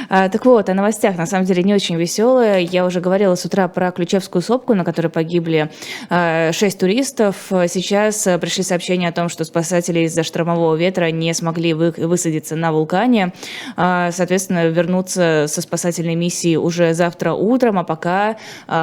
А, 0.08 0.28
так 0.28 0.44
вот, 0.44 0.68
о 0.68 0.74
новостях, 0.74 1.16
на 1.16 1.26
самом 1.26 1.44
деле, 1.44 1.62
не 1.62 1.74
очень 1.74 1.96
веселые. 1.96 2.64
Я 2.64 2.86
уже 2.86 3.00
говорила 3.00 3.34
с 3.34 3.44
утра 3.44 3.68
про 3.68 3.90
Ключевскую 3.90 4.42
сопку, 4.42 4.74
на 4.74 4.84
которой 4.84 5.08
погибли 5.08 5.70
а, 6.08 6.52
шесть 6.52 6.78
туристов. 6.78 7.36
Сейчас 7.50 8.26
а, 8.26 8.38
пришли 8.38 8.62
сообщения 8.62 9.08
о 9.08 9.12
том, 9.12 9.28
что 9.28 9.44
спасатели 9.44 10.00
из-за 10.00 10.22
штормового 10.22 10.74
ветра 10.76 11.10
не 11.10 11.32
смогли 11.34 11.74
вы- 11.74 11.94
высадиться 11.96 12.56
на 12.56 12.72
вулкане. 12.72 13.32
А, 13.76 14.10
Соответственно, 14.12 14.66
вернуться 14.68 15.46
со 15.48 15.60
спасательной 15.60 16.14
миссией 16.14 16.56
уже 16.56 16.94
завтра 16.94 17.32
утром, 17.32 17.78
а 17.78 17.84
пока 17.84 18.36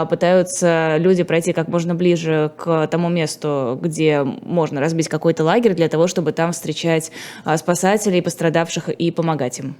пытаются 0.09 0.97
люди 0.97 1.23
пройти 1.23 1.53
как 1.53 1.67
можно 1.67 1.95
ближе 1.95 2.51
к 2.57 2.87
тому 2.87 3.09
месту, 3.09 3.79
где 3.81 4.23
можно 4.23 4.79
разбить 4.81 5.07
какой-то 5.07 5.43
лагерь 5.43 5.73
для 5.73 5.89
того, 5.89 6.07
чтобы 6.07 6.31
там 6.31 6.51
встречать 6.51 7.11
спасателей, 7.55 8.21
пострадавших 8.21 8.89
и 8.89 9.11
помогать 9.11 9.59
им. 9.59 9.75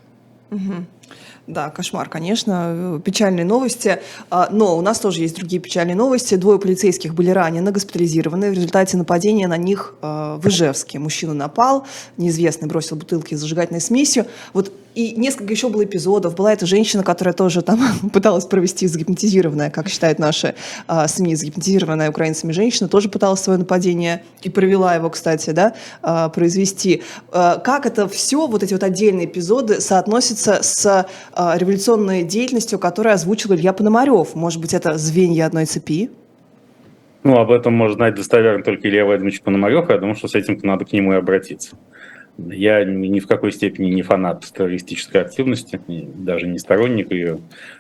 Mm-hmm. 0.54 0.82
Да, 1.46 1.70
кошмар, 1.70 2.08
конечно, 2.08 2.74
э, 2.74 3.00
печальные 3.04 3.44
новости. 3.44 4.00
А, 4.30 4.48
Но 4.50 4.78
у 4.78 4.82
нас 4.82 5.00
тоже 5.00 5.22
есть 5.22 5.36
другие 5.36 5.62
печальные 5.62 5.96
новости. 5.96 6.36
Двое 6.36 6.58
полицейских 6.58 7.14
были 7.14 7.32
ранены, 7.32 7.72
госпитализированы 7.72 8.50
в 8.50 8.54
результате 8.54 8.96
нападения 8.96 9.48
на 9.48 9.58
них 9.58 9.94
э, 10.02 10.38
в 10.42 10.48
Ижевске. 10.48 11.00
Мужчина 11.00 11.34
напал, 11.34 11.86
неизвестный 12.16 12.70
бросил 12.70 12.96
бутылки 12.96 13.36
с 13.36 13.40
зажигательной 13.40 13.82
смесью. 13.82 14.26
Вот 14.54 14.72
и 14.96 15.14
несколько 15.14 15.52
еще 15.54 15.70
было 15.70 15.84
эпизодов. 15.84 16.36
Была 16.36 16.54
эта 16.54 16.66
женщина, 16.66 17.04
которая 17.04 17.34
тоже 17.34 17.62
там 17.62 17.82
пыталась 18.14 18.46
провести 18.46 18.88
загипнотизированная, 18.88 19.70
как 19.70 19.90
считают 19.90 20.20
наши 20.20 20.56
а, 20.88 21.08
СМИ, 21.08 21.36
загипнотизированная 21.36 22.10
украинцами 22.10 22.52
женщина, 22.52 22.88
тоже 22.88 23.10
пыталась 23.10 23.42
свое 23.42 23.60
нападение 23.60 24.24
и 24.42 24.50
провела 24.50 24.94
его, 24.96 25.10
кстати, 25.10 25.50
да, 25.52 25.74
а, 26.02 26.30
произвести. 26.30 27.04
А, 27.32 27.58
Как 27.58 27.86
это 27.86 28.08
все, 28.08 28.48
вот 28.48 28.64
эти 28.64 28.74
вот 28.74 28.84
отдельные 28.84 29.26
эпизоды, 29.26 29.82
соотносятся 29.82 30.60
с 30.62 31.08
революционной 31.36 32.24
деятельностью, 32.24 32.80
которую 32.80 33.14
озвучил 33.14 33.54
Илья 33.54 33.74
Пономарев? 33.74 34.36
Может 34.36 34.62
быть, 34.62 34.74
это 34.74 34.98
звенья 34.98 35.46
одной 35.46 35.66
цепи? 35.66 36.10
Ну, 37.24 37.38
об 37.38 37.52
этом 37.52 37.74
может 37.74 37.98
знать 37.98 38.16
достоверно 38.16 38.64
только 38.64 38.90
Илья 38.90 39.06
Владимирович 39.06 39.42
Пономарев, 39.42 39.90
я 39.90 39.98
думаю, 39.98 40.16
что 40.16 40.28
с 40.28 40.36
этим 40.36 40.60
надо 40.64 40.86
к 40.86 40.92
нему 40.92 41.14
и 41.14 41.16
обратиться. 41.16 41.78
Я 42.38 42.84
ни 42.84 43.20
в 43.20 43.28
какой 43.28 43.52
степени 43.52 43.92
не 43.92 44.02
фанат 44.02 44.44
террористической 44.44 45.22
активности, 45.22 45.80
даже 45.88 46.48
не 46.48 46.58
сторонник 46.58 47.12
ее, 47.12 47.40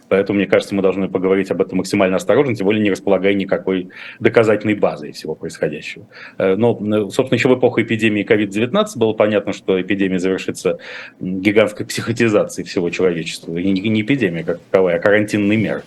поэтому, 0.10 0.38
мне 0.38 0.46
кажется, 0.46 0.76
мы 0.76 0.84
должны 0.84 1.10
поговорить 1.10 1.50
об 1.50 1.62
этом 1.62 1.80
максимально 1.80 2.18
осторожно, 2.18 2.56
тем 2.56 2.66
более 2.66 2.84
не 2.84 2.92
располагая 2.92 3.34
никакой 3.34 3.90
доказательной 4.20 4.76
базой 4.76 5.12
всего 5.12 5.34
происходящего. 5.34 6.06
Э, 6.38 6.56
Но, 6.56 6.78
э, 6.80 7.10
собственно, 7.10 7.38
еще 7.38 7.50
в 7.50 7.58
эпоху 7.58 7.82
эпидемии 7.82 8.24
COVID-19 8.24 8.86
было 8.96 9.14
понятно, 9.14 9.54
что 9.54 9.82
эпидемия 9.82 10.20
завершится 10.20 10.78
гигантской 11.20 11.88
психотизацией 11.88 12.68
всего 12.68 12.92
человечества. 12.92 13.58
И 13.58 13.72
не 13.72 14.02
эпидемия 14.02 14.44
как 14.44 14.60
таковая, 14.70 14.98
а 14.98 15.00
карантинный 15.00 15.58
мер 15.58 15.84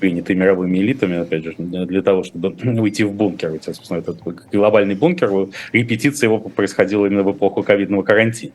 принятый 0.00 0.36
мировыми 0.36 0.78
элитами, 0.78 1.18
опять 1.18 1.44
же, 1.44 1.54
для 1.58 2.02
того, 2.02 2.22
чтобы 2.22 2.48
уйти 2.80 3.04
в 3.04 3.12
бункер. 3.12 3.50
Ведь, 3.52 3.64
собственно, 3.64 3.98
этот 3.98 4.18
глобальный 4.52 4.94
бункер, 4.94 5.48
репетиция 5.72 6.28
его 6.28 6.38
происходила 6.38 7.06
именно 7.06 7.22
в 7.22 7.32
эпоху 7.32 7.62
ковидного 7.62 8.02
карантина. 8.02 8.52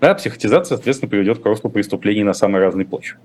Да, 0.00 0.14
психотизация, 0.14 0.76
соответственно, 0.76 1.10
приведет 1.10 1.38
к 1.38 1.46
росту 1.46 1.70
преступлений 1.70 2.24
на 2.24 2.34
самой 2.34 2.60
разной 2.60 2.84
почве. 2.84 3.18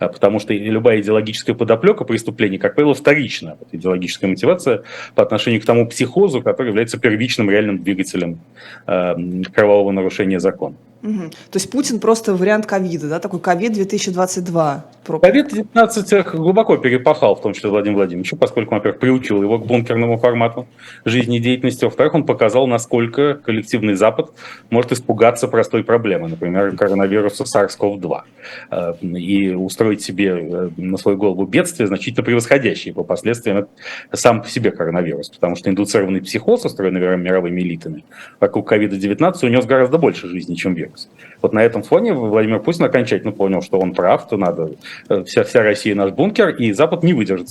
А, 0.00 0.08
Потому 0.08 0.40
что 0.40 0.54
любая 0.54 1.00
идеологическая 1.00 1.54
подоплека 1.54 2.04
преступлений, 2.04 2.58
как 2.58 2.74
правило, 2.74 2.94
вторична. 2.94 3.56
Вот 3.60 3.68
идеологическая 3.72 4.26
мотивация 4.26 4.82
по 5.14 5.22
отношению 5.22 5.60
к 5.60 5.64
тому 5.64 5.86
психозу, 5.86 6.42
который 6.42 6.68
является 6.68 6.98
первичным 6.98 7.50
реальным 7.50 7.82
двигателем 7.82 8.40
э, 8.86 9.14
кровавого 9.52 9.92
нарушения 9.92 10.40
закона. 10.40 10.74
Мгм. 11.02 11.30
То 11.30 11.56
есть 11.56 11.70
Путин 11.70 11.98
просто 11.98 12.34
вариант 12.34 12.66
ковида, 12.66 13.08
да, 13.08 13.20
такой 13.20 13.40
ковид 13.40 13.72
2022. 13.72 14.84
Про- 15.04 15.18
COVID-19 15.18 16.36
глубоко 16.36 16.76
перепахал, 16.76 17.36
в 17.36 17.40
том 17.40 17.54
числе 17.54 17.70
Владимир 17.70 17.96
Владимирович, 17.96 18.34
поскольку, 18.38 18.74
во-первых, 18.74 19.00
приучил 19.00 19.42
его 19.42 19.58
к 19.58 19.66
бункерному 19.66 20.18
формату 20.18 20.66
жизнедеятельности, 21.06 21.86
во-вторых, 21.86 22.14
он 22.14 22.24
показал, 22.24 22.66
насколько 22.66 23.34
коллективный 23.34 23.94
Запад 23.94 24.30
может 24.68 24.92
испугаться 24.92 25.48
простой 25.48 25.84
проблемы, 25.84 26.28
например, 26.28 26.76
коронавируса 26.76 27.44
SARS-CoV-2, 27.44 28.20
э, 28.70 28.94
и 29.02 29.54
устроить 29.54 29.89
себе 29.98 30.26
э, 30.28 30.70
на 30.76 30.96
свою 30.96 31.18
голову 31.18 31.46
бедствие, 31.46 31.86
значительно 31.86 32.24
превосходящее 32.24 32.94
по 32.94 33.04
последствиям 33.04 33.68
сам 34.12 34.42
по 34.42 34.48
себе 34.48 34.70
коронавирус, 34.70 35.30
потому 35.30 35.56
что 35.56 35.70
индуцированный 35.70 36.22
психоз, 36.22 36.64
устроенный 36.64 37.00
мир- 37.00 37.16
мировыми 37.16 37.60
элитами, 37.60 38.04
вокруг 38.38 38.72
COVID-19 38.72 39.46
унес 39.46 39.66
гораздо 39.66 39.98
больше 39.98 40.28
жизни, 40.28 40.54
чем 40.54 40.74
вирус. 40.74 41.08
Вот 41.42 41.52
на 41.52 41.62
этом 41.62 41.82
фоне 41.82 42.12
Владимир 42.12 42.60
Путин 42.60 42.84
окончательно 42.84 43.32
понял, 43.32 43.62
что 43.62 43.78
он 43.78 43.94
прав, 43.94 44.28
то 44.28 44.36
надо 44.36 44.72
э, 45.08 45.24
вся, 45.24 45.44
вся 45.44 45.62
Россия 45.62 45.94
наш 45.94 46.12
бункер, 46.12 46.50
и 46.50 46.72
Запад 46.72 47.02
не 47.02 47.12
выдержит 47.12 47.48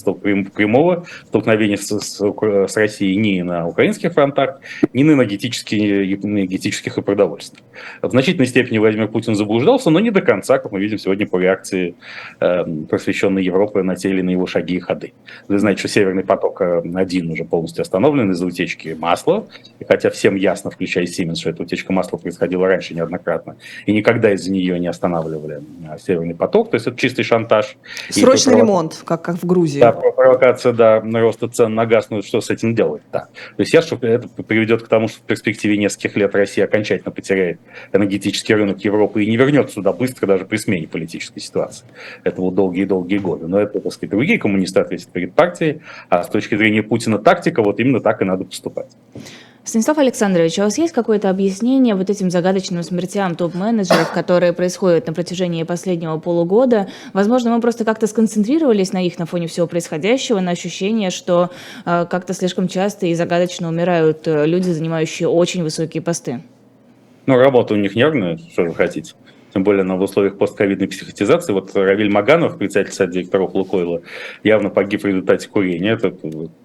прямого 0.54 1.06
столкновения 1.28 1.78
с, 1.78 1.88
с 1.88 2.22
с 2.68 2.78
Россией 2.78 3.16
ни 3.16 3.42
на 3.42 3.68
украинских 3.68 4.14
фронтах, 4.14 4.60
ни 4.94 5.04
на 5.04 5.12
энергетических, 5.12 5.78
энергетических 5.78 6.98
и 6.98 7.02
продовольственных. 7.02 7.64
В 8.02 8.10
значительной 8.10 8.48
степени 8.48 8.78
Владимир 8.78 9.08
Путин 9.08 9.36
заблуждался, 9.36 9.90
но 9.90 10.00
не 10.00 10.12
до 10.12 10.22
конца, 10.22 10.58
как 10.58 10.72
мы 10.72 10.80
видим 10.80 10.98
сегодня 10.98 11.28
по 11.28 11.38
реакции 11.38 11.96
просвещенной 12.40 13.44
Европы 13.44 13.84
на 13.84 13.96
те 13.96 14.10
или 14.10 14.20
иные 14.20 14.34
его 14.34 14.48
шаги 14.48 14.76
и 14.76 14.80
ходы. 14.80 15.14
Вы 15.48 15.60
знаете, 15.60 15.80
что 15.80 15.88
Северный 15.90 16.24
поток-1 16.24 17.32
уже 17.32 17.46
полностью 17.46 17.82
остановлен 17.82 18.32
из-за 18.32 18.46
утечки 18.46 18.96
масла, 19.00 19.48
и 19.80 19.86
хотя 19.86 20.10
всем 20.10 20.36
ясно, 20.36 20.72
включая 20.72 21.06
Siemens, 21.06 21.36
что 21.36 21.50
эта 21.50 21.64
утечка 21.64 21.94
масла 21.94 22.18
происходила 22.18 22.68
раньше 22.68 22.94
неоднократно, 22.94 23.58
и 23.86 23.92
никогда 23.92 24.32
из-за 24.34 24.52
нее 24.52 24.80
не 24.80 24.88
останавливали 24.88 25.62
а, 25.88 25.98
Северный 25.98 26.36
поток, 26.36 26.72
то 26.72 26.76
есть 26.76 26.88
это 26.88 26.98
чистый 26.98 27.24
шантаж. 27.24 27.78
Срочный 28.10 28.54
провока- 28.54 28.58
ремонт, 28.60 29.02
как, 29.06 29.22
как 29.22 29.36
в 29.38 29.46
Грузии. 29.46 29.80
Да, 29.80 29.92
про- 29.92 30.12
провокация 30.12 30.74
до 30.74 31.02
роста 31.02 31.48
цен 31.48 31.74
на 31.76 31.86
газ, 31.86 32.10
ну 32.10 32.22
что 32.22 32.42
с 32.42 32.50
этим 32.50 32.76
делать? 32.76 33.02
Да. 33.12 33.28
То 33.56 33.62
есть 33.62 33.74
я, 33.74 33.82
что 33.82 33.98
это 34.02 34.28
приведет 34.28 34.84
к 34.84 34.88
тому, 34.88 35.08
что 35.08 35.20
в 35.20 35.22
перспективе 35.24 35.78
нескольких 35.78 36.16
лет 36.16 36.36
Россия 36.36 36.66
окончательно 36.66 37.12
потеряет 37.12 37.60
энергетический 37.94 38.56
рынок 38.56 38.84
Европы 38.84 39.24
и 39.24 39.30
не 39.30 39.38
вернется 39.38 39.76
сюда 39.76 39.94
быстро 39.94 40.28
даже 40.28 40.46
при 40.46 40.58
смене 40.58 40.88
политической 40.88 41.40
ситуации. 41.40 41.86
Это 42.24 42.42
вот 42.42 42.56
долгие-долгие 42.56 43.18
годы. 43.18 43.48
Но 43.48 43.60
это, 43.60 43.80
так 43.80 43.94
сказать, 43.94 44.12
другие 44.12 44.40
коммунисты 44.40 44.80
ответят 44.80 45.10
перед 45.10 45.34
партией, 45.34 45.82
а 46.10 46.24
с 46.24 46.30
точки 46.30 46.56
зрения 46.56 46.84
Путина 46.84 47.20
тактика, 47.20 47.62
вот 47.62 47.80
именно 47.80 48.00
так 48.00 48.22
и 48.22 48.26
надо 48.26 48.46
поступать. 48.46 48.90
Станислав 49.70 50.00
Александрович, 50.00 50.58
у 50.58 50.64
вас 50.64 50.80
есть 50.80 50.94
какое-то 50.94 51.30
объяснение 51.30 51.94
вот 51.94 52.10
этим 52.10 52.32
загадочным 52.32 52.82
смертям 52.82 53.36
топ-менеджеров, 53.36 54.12
которые 54.12 54.52
происходят 54.52 55.06
на 55.06 55.14
протяжении 55.14 55.62
последнего 55.62 56.18
полугода? 56.18 56.88
Возможно, 57.14 57.54
мы 57.54 57.62
просто 57.62 57.86
как-то 57.86 58.08
сконцентрировались 58.08 58.94
на 58.94 59.02
них 59.02 59.20
на 59.20 59.28
фоне 59.28 59.46
всего 59.46 59.68
происходящего, 59.68 60.40
на 60.40 60.52
ощущение, 60.52 61.12
что 61.12 61.52
э, 61.86 62.08
как-то 62.10 62.34
слишком 62.34 62.68
часто 62.68 63.06
и 63.06 63.14
загадочно 63.14 63.68
умирают 63.68 64.28
э, 64.28 64.48
люди, 64.48 64.70
занимающие 64.72 65.30
очень 65.30 65.62
высокие 65.62 66.02
посты. 66.02 66.42
Ну, 67.28 67.38
работа 67.38 67.76
у 67.76 67.78
них 67.78 67.96
нервная, 67.96 68.40
что 68.52 68.64
вы 68.64 68.74
хотите. 68.74 69.14
Тем 69.54 69.64
более 69.64 69.84
на 69.84 69.96
в 69.96 70.02
условиях 70.02 70.38
постковидной 70.38 70.88
психотизации. 70.88 71.54
Вот 71.54 71.76
Равиль 71.76 72.12
Маганов, 72.12 72.58
председатель 72.58 72.94
совета 72.94 73.14
директоров 73.14 73.54
Лукойла, 73.54 74.02
явно 74.44 74.70
погиб 74.70 75.04
в 75.04 75.06
результате 75.06 75.50
курения. 75.50 75.92
Это, 75.92 76.12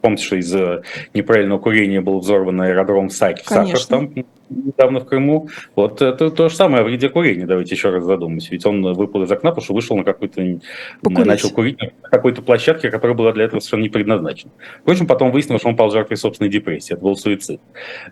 помните, 0.01 0.25
что 0.25 0.37
из-за 0.37 0.83
неправильного 1.14 1.59
курения 1.59 2.01
был 2.01 2.20
взорван 2.20 2.61
аэродром 2.61 3.11
Саки 3.11 3.42
в 3.42 3.49
Конечно. 3.49 4.11
Недавно 4.49 5.01
в 5.01 5.07
Крыму. 5.07 5.49
Вот 5.75 6.03
это 6.03 6.31
то 6.31 6.49
же 6.49 6.55
самое 6.55 6.83
о 6.83 6.85
вреде 6.85 7.09
курения. 7.09 7.47
Давайте 7.47 7.75
еще 7.75 7.91
раз 7.91 8.05
задумаемся. 8.05 8.51
Ведь 8.51 8.65
он 8.67 8.83
выпал 8.95 9.23
из 9.23 9.31
окна, 9.33 9.51
потому 9.51 9.65
что 9.65 9.75
вышел 9.75 9.97
на. 9.97 10.05
Покурить. 10.05 11.27
Начал 11.27 11.51
курить 11.51 11.79
на 11.81 12.09
какой-то 12.09 12.43
площадке, 12.43 12.91
которая 12.91 13.17
была 13.17 13.33
для 13.33 13.45
этого 13.45 13.61
совершенно 13.61 13.83
не 13.83 13.89
предназначена. 13.89 14.53
Впрочем, 14.81 15.07
потом 15.07 15.31
выяснилось, 15.31 15.63
что 15.63 15.69
он 15.69 15.77
пал 15.77 15.91
жертвой 15.91 16.17
собственной 16.17 16.51
депрессии. 16.51 16.95
Это 16.95 17.03
был 17.03 17.17
суицид. 17.17 17.61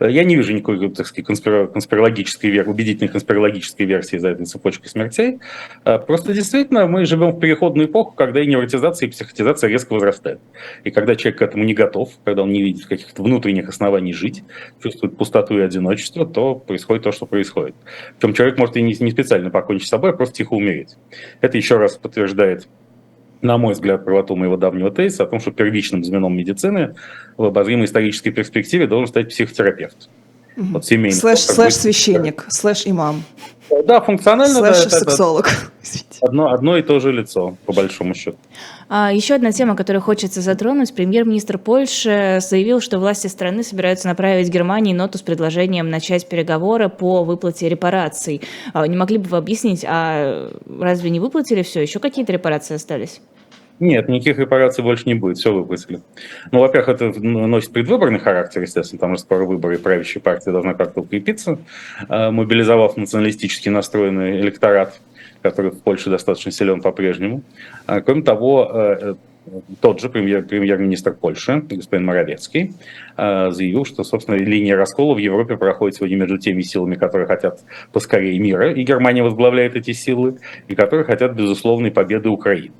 Э, 0.00 0.10
Я 0.10 0.24
не 0.24 0.36
вижу 0.36 0.52
никакой, 0.52 0.90
так 0.90 1.06
сказать, 1.06 1.28
конспиро- 1.28 1.66
конспирологической 1.68 2.50
версии, 2.50 2.70
убедительной 2.70 3.08
конспирологической 3.08 3.86
версии 3.86 4.16
за 4.16 4.28
этой 4.30 4.46
цепочкой 4.46 4.88
смертей. 4.88 5.38
Э, 5.84 5.98
Просто 5.98 6.32
действительно 6.32 6.86
мы 6.86 7.04
живем 7.04 7.30
в 7.30 7.40
переходную 7.40 7.88
эпоху, 7.88 8.12
когда 8.12 8.40
и 8.40 8.46
невротизация, 8.46 9.06
и 9.08 9.10
психотизация 9.10 9.68
резко 9.68 9.92
возрастают. 9.92 10.40
И 10.84 10.90
когда 10.90 11.14
человек 11.14 11.38
к 11.38 11.42
этому 11.42 11.64
не 11.64 11.74
готов, 11.74 12.10
когда 12.24 12.42
он 12.42 12.52
не 12.52 12.62
видит 12.62 12.86
каких-то 12.86 13.22
внутренних 13.22 13.68
оснований 13.68 14.12
жить, 14.12 14.42
чувствует 14.82 15.16
пустоту 15.16 15.58
и 15.58 15.60
одиночество, 15.60 16.21
общества, 16.22 16.26
то 16.26 16.54
происходит 16.54 17.04
то, 17.04 17.12
что 17.12 17.26
происходит. 17.26 17.74
Причем 18.18 18.34
человек 18.34 18.58
может 18.58 18.76
и 18.76 18.82
не, 18.82 18.94
не 18.98 19.10
специально 19.10 19.50
покончить 19.50 19.86
с 19.86 19.90
собой, 19.90 20.10
а 20.10 20.12
просто 20.12 20.34
тихо 20.36 20.54
умереть. 20.54 20.96
Это 21.40 21.56
еще 21.56 21.76
раз 21.76 21.96
подтверждает 21.96 22.68
на 23.42 23.58
мой 23.58 23.74
взгляд, 23.74 24.04
правоту 24.04 24.36
моего 24.36 24.56
давнего 24.56 24.92
тезиса 24.92 25.24
о 25.24 25.26
том, 25.26 25.40
что 25.40 25.50
первичным 25.50 26.04
звеном 26.04 26.36
медицины 26.36 26.94
в 27.36 27.44
обозримой 27.44 27.86
исторической 27.86 28.30
перспективе 28.30 28.86
должен 28.86 29.08
стать 29.08 29.30
психотерапевт. 29.30 30.08
Угу. 30.56 30.66
Вот 30.66 30.84
семейный. 30.84 31.12
Слэш, 31.12 31.40
слэш 31.40 31.74
священник, 31.74 32.46
слэш 32.50 32.86
имам. 32.86 33.24
Да, 33.84 34.00
функционально. 34.00 34.54
Слэш 34.54 34.84
да, 34.84 34.90
сексолог. 34.90 35.48
Это 35.82 36.26
одно, 36.28 36.52
одно 36.52 36.76
и 36.76 36.82
то 36.82 37.00
же 37.00 37.12
лицо, 37.12 37.56
по 37.66 37.72
большому 37.72 38.14
счету. 38.14 38.36
А, 38.88 39.12
еще 39.12 39.34
одна 39.34 39.52
тема, 39.52 39.74
которую 39.74 40.02
хочется 40.02 40.40
затронуть. 40.40 40.94
Премьер-министр 40.94 41.58
Польши 41.58 42.38
заявил, 42.40 42.80
что 42.80 42.98
власти 42.98 43.26
страны 43.26 43.62
собираются 43.62 44.08
направить 44.08 44.48
Германии 44.48 44.92
ноту 44.92 45.18
с 45.18 45.22
предложением 45.22 45.90
начать 45.90 46.28
переговоры 46.28 46.88
по 46.88 47.24
выплате 47.24 47.68
репараций. 47.68 48.42
А, 48.74 48.86
не 48.86 48.96
могли 48.96 49.18
бы 49.18 49.28
вы 49.28 49.38
объяснить, 49.38 49.84
а 49.88 50.50
разве 50.80 51.10
не 51.10 51.20
выплатили 51.20 51.62
все? 51.62 51.80
Еще 51.80 51.98
какие-то 51.98 52.32
репарации 52.32 52.74
остались? 52.74 53.20
Нет, 53.82 54.08
никаких 54.08 54.38
репараций 54.38 54.84
больше 54.84 55.02
не 55.06 55.14
будет, 55.14 55.38
все 55.38 55.52
выплатили. 55.52 56.02
Ну, 56.52 56.60
во-первых, 56.60 56.88
это 56.88 57.20
носит 57.20 57.72
предвыборный 57.72 58.20
характер, 58.20 58.62
естественно, 58.62 59.00
потому 59.00 59.16
что 59.16 59.24
скоро 59.24 59.44
выборы, 59.44 59.74
и 59.74 59.78
правящая 59.78 60.22
партия 60.22 60.52
должна 60.52 60.74
как-то 60.74 61.00
укрепиться, 61.00 61.58
а, 62.08 62.30
мобилизовав 62.30 62.96
националистически 62.96 63.70
настроенный 63.70 64.40
электорат, 64.40 65.00
который 65.42 65.72
в 65.72 65.80
Польше 65.80 66.10
достаточно 66.10 66.52
силен 66.52 66.80
по-прежнему. 66.80 67.42
А, 67.86 68.00
кроме 68.02 68.22
того, 68.22 68.70
э, 68.72 69.14
э, 69.46 69.60
тот 69.80 70.00
же 70.00 70.08
премьер, 70.10 70.44
премьер-министр 70.44 71.14
Польши, 71.14 71.64
господин 71.68 72.06
Моровецкий, 72.06 72.74
заявил, 73.16 73.84
что, 73.84 74.04
собственно, 74.04 74.36
линия 74.36 74.76
раскола 74.76 75.14
в 75.14 75.18
Европе 75.18 75.56
проходит 75.56 75.96
сегодня 75.96 76.14
между 76.14 76.38
теми 76.38 76.62
силами, 76.62 76.94
которые 76.94 77.26
хотят 77.26 77.58
поскорее 77.92 78.38
мира, 78.38 78.72
и 78.72 78.84
Германия 78.84 79.24
возглавляет 79.24 79.74
эти 79.74 79.90
силы, 79.90 80.38
и 80.68 80.76
которые 80.76 81.04
хотят 81.04 81.34
безусловной 81.34 81.90
победы 81.90 82.28
Украины 82.28 82.70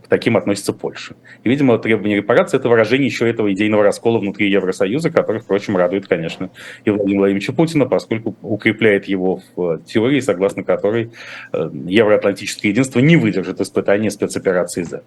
к 0.00 0.08
таким 0.08 0.36
относится 0.36 0.72
Польша. 0.72 1.14
И, 1.44 1.48
видимо, 1.48 1.78
требование 1.78 2.16
репарации– 2.16 2.56
это 2.58 2.68
выражение 2.68 3.06
еще 3.06 3.28
этого 3.28 3.52
идейного 3.52 3.82
раскола 3.82 4.18
внутри 4.18 4.50
Евросоюза, 4.50 5.10
который, 5.10 5.40
впрочем, 5.40 5.76
радует, 5.76 6.06
конечно, 6.06 6.50
и 6.84 6.90
Владимира 6.90 7.20
Владимировича 7.20 7.52
Путина, 7.52 7.86
поскольку 7.86 8.36
укрепляет 8.42 9.06
его 9.06 9.40
в 9.54 9.78
теории, 9.84 10.20
согласно 10.20 10.64
которой 10.64 11.10
э, 11.52 11.70
евроатлантическое 11.86 12.70
единство 12.70 13.00
не 13.00 13.16
выдержит 13.16 13.60
испытания 13.60 14.10
спецоперации 14.10 14.82
Z. 14.82 15.02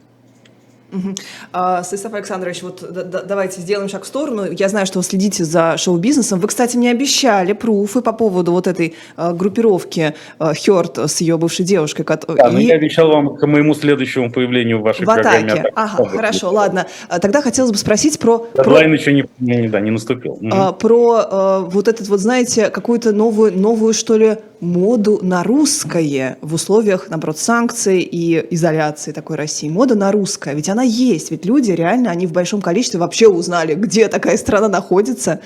Угу. 0.91 1.15
А, 1.51 1.83
Станислав 1.83 2.13
Александрович, 2.13 2.61
вот 2.63 2.83
да, 2.89 3.03
да, 3.03 3.21
давайте 3.23 3.61
сделаем 3.61 3.89
шаг 3.89 4.03
в 4.03 4.07
сторону. 4.07 4.45
Я 4.51 4.69
знаю, 4.69 4.85
что 4.85 4.99
вы 4.99 5.03
следите 5.03 5.43
за 5.43 5.77
шоу-бизнесом. 5.77 6.39
Вы, 6.39 6.47
кстати, 6.47 6.77
мне 6.77 6.91
обещали 6.91 7.53
пруфы 7.53 8.01
по 8.01 8.13
поводу 8.13 8.51
вот 8.51 8.67
этой 8.67 8.95
а, 9.15 9.33
группировки 9.33 10.15
а, 10.39 10.53
Хёрд 10.53 10.97
с 10.97 11.21
ее 11.21 11.37
бывшей 11.37 11.65
девушкой. 11.65 12.05
Да, 12.05 12.49
и... 12.49 12.51
но 12.51 12.59
я 12.59 12.75
обещал 12.75 13.09
вам 13.09 13.35
к 13.35 13.45
моему 13.45 13.73
следующему 13.73 14.31
появлению 14.31 14.79
в 14.79 14.83
вашей 14.83 15.01
в 15.01 15.05
программе. 15.05 15.53
Атаке. 15.53 15.71
Ага, 15.75 16.05
хорошо, 16.05 16.51
ладно. 16.51 16.87
А, 17.09 17.19
тогда 17.19 17.41
хотелось 17.41 17.71
бы 17.71 17.77
спросить 17.77 18.19
про... 18.19 18.47
Дедлайн 18.55 18.89
про... 18.89 18.95
еще 18.95 19.13
не, 19.13 19.25
не, 19.39 19.67
да, 19.67 19.79
не 19.79 19.91
наступил. 19.91 20.39
А, 20.51 20.71
про 20.71 21.21
а, 21.23 21.59
вот 21.61 21.87
этот 21.87 22.07
вот, 22.07 22.19
знаете, 22.19 22.69
какую-то 22.69 23.11
новую, 23.11 23.57
новую, 23.57 23.93
что 23.93 24.17
ли, 24.17 24.37
моду 24.59 25.19
на 25.21 25.43
русское 25.43 26.37
в 26.41 26.53
условиях, 26.53 27.09
наоборот, 27.09 27.37
санкций 27.37 27.99
и 27.99 28.45
изоляции 28.55 29.11
такой 29.11 29.35
России. 29.35 29.69
Мода 29.69 29.95
на 29.95 30.11
русское. 30.11 30.53
Ведь 30.53 30.69
она 30.69 30.74
есть. 30.81 31.31
Ведь 31.31 31.45
люди 31.45 31.71
реально, 31.71 32.11
они 32.11 32.27
в 32.27 32.31
большом 32.31 32.61
количестве 32.61 32.99
вообще 32.99 33.27
узнали, 33.27 33.73
где 33.75 34.07
такая 34.07 34.37
страна 34.37 34.67
находится. 34.67 35.39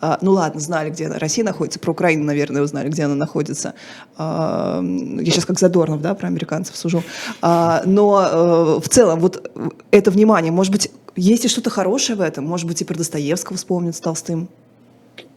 А, 0.00 0.18
ну 0.20 0.32
ладно, 0.32 0.60
знали, 0.60 0.90
где 0.90 1.08
Россия 1.08 1.44
находится. 1.44 1.78
Про 1.78 1.92
Украину, 1.92 2.24
наверное, 2.24 2.62
узнали, 2.62 2.88
где 2.88 3.04
она 3.04 3.14
находится. 3.14 3.74
А, 4.16 4.82
я 4.82 5.30
сейчас 5.32 5.46
как 5.46 5.58
Задорнов, 5.58 6.00
да, 6.00 6.14
про 6.14 6.28
американцев 6.28 6.76
сужу. 6.76 7.02
А, 7.42 7.82
но 7.84 8.16
а, 8.16 8.80
в 8.80 8.88
целом 8.88 9.20
вот 9.20 9.50
это 9.90 10.10
внимание, 10.10 10.52
может 10.52 10.72
быть, 10.72 10.90
есть 11.16 11.44
и 11.44 11.48
что-то 11.48 11.70
хорошее 11.70 12.16
в 12.16 12.20
этом? 12.20 12.44
Может 12.44 12.66
быть, 12.66 12.80
и 12.80 12.84
про 12.84 12.96
Достоевского 12.96 13.56
вспомнят 13.56 13.94
с 13.94 14.00
Толстым? 14.00 14.48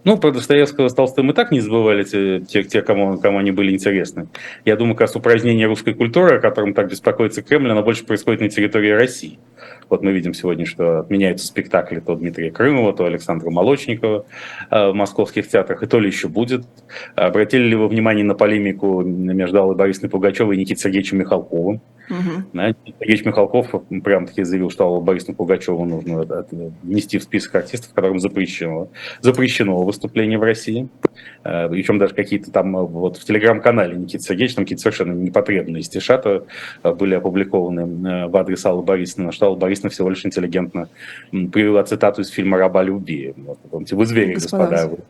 Ну, 0.04 0.18
про 0.18 0.32
Достоевского 0.32 0.88
с 0.88 0.94
Толстым 0.94 1.32
и 1.32 1.34
так 1.34 1.52
не 1.52 1.60
забывали 1.60 2.04
те, 2.04 2.40
те, 2.40 2.64
те 2.64 2.82
кому, 2.82 3.18
кому 3.18 3.40
они 3.40 3.52
были 3.52 3.74
интересны. 3.74 4.30
Я 4.64 4.76
думаю, 4.78 4.96
как 4.96 5.02
раз 5.02 5.16
упразднение 5.16 5.68
русской 5.68 5.94
культуры, 5.94 6.38
о 6.38 6.40
котором 6.40 6.74
так 6.74 6.90
беспокоится 6.90 7.42
Кремль, 7.42 7.72
оно 7.72 7.84
больше 7.84 8.06
происходит 8.06 8.42
на 8.42 8.50
территории 8.50 8.92
России. 8.92 9.40
Вот 9.90 10.04
мы 10.04 10.12
видим 10.12 10.34
сегодня, 10.34 10.66
что 10.66 11.00
отменяются 11.00 11.48
спектакли 11.48 12.00
то 12.00 12.16
Дмитрия 12.16 12.52
Крымова, 12.52 12.94
то 12.94 13.06
Александра 13.06 13.50
Молочникова 13.50 14.26
э, 14.70 14.90
в 14.90 14.94
московских 14.94 15.48
театрах, 15.48 15.84
и 15.84 15.88
то 15.88 16.00
ли 16.00 16.08
еще 16.08 16.28
будет. 16.28 16.66
Обратили 17.16 17.64
ли 17.64 17.76
вы 17.76 17.88
внимание 17.88 18.24
на 18.24 18.36
полемику 18.36 19.02
между 19.02 19.62
Аллой 19.62 19.76
Борисовной 19.76 20.10
Пугачевой 20.10 20.56
и 20.56 20.60
Никитой 20.60 20.82
Сергеевичем 20.82 21.20
Михалковым? 21.20 21.82
Угу. 22.10 22.60
Михалков 23.26 23.74
прям 24.04 24.26
таки 24.26 24.44
заявил, 24.44 24.70
что 24.70 24.86
Аллу 24.86 25.02
Борисовну 25.02 25.36
Пугачеву 25.36 25.86
нужно 25.86 26.26
внести 26.84 27.18
в 27.18 27.24
список 27.24 27.56
артистов, 27.56 27.94
которым 27.94 28.20
запрещено, 28.20 28.90
запрещено 29.22 29.82
выступление 29.84 30.38
в 30.38 30.44
России. 30.44 30.88
Э, 31.44 31.68
Причем 31.70 31.98
даже 31.98 32.14
какие-то 32.14 32.52
там 32.52 32.76
э, 32.78 32.82
вот 32.82 33.18
в 33.18 33.26
телеграм-канале 33.26 33.96
Никиты 33.98 34.24
Сергеевич, 34.24 34.56
там 34.56 34.66
какие-то 34.66 34.82
совершенно 34.82 35.14
непотребные 35.14 35.84
стишата 35.84 36.44
были 36.84 37.16
опубликованы 37.16 38.28
в 38.28 38.38
адрес 38.38 38.66
Аллы 38.66 38.84
Борисовны, 38.84 39.32
что 39.32 39.48
Алла 39.48 39.56
Борисовна 39.56 39.90
всего 39.90 40.10
лишь 40.10 40.26
интеллигентно 40.26 40.90
привела 41.32 41.84
цитату 41.84 42.22
из 42.22 42.30
фильма 42.30 42.58
«Раба 42.58 42.84
любви». 42.84 43.34
Вот, 43.36 43.60
помните, 43.70 43.96
вы 43.96 44.06
звери, 44.06 44.34
господа. 44.34 44.68
господа 44.68 45.02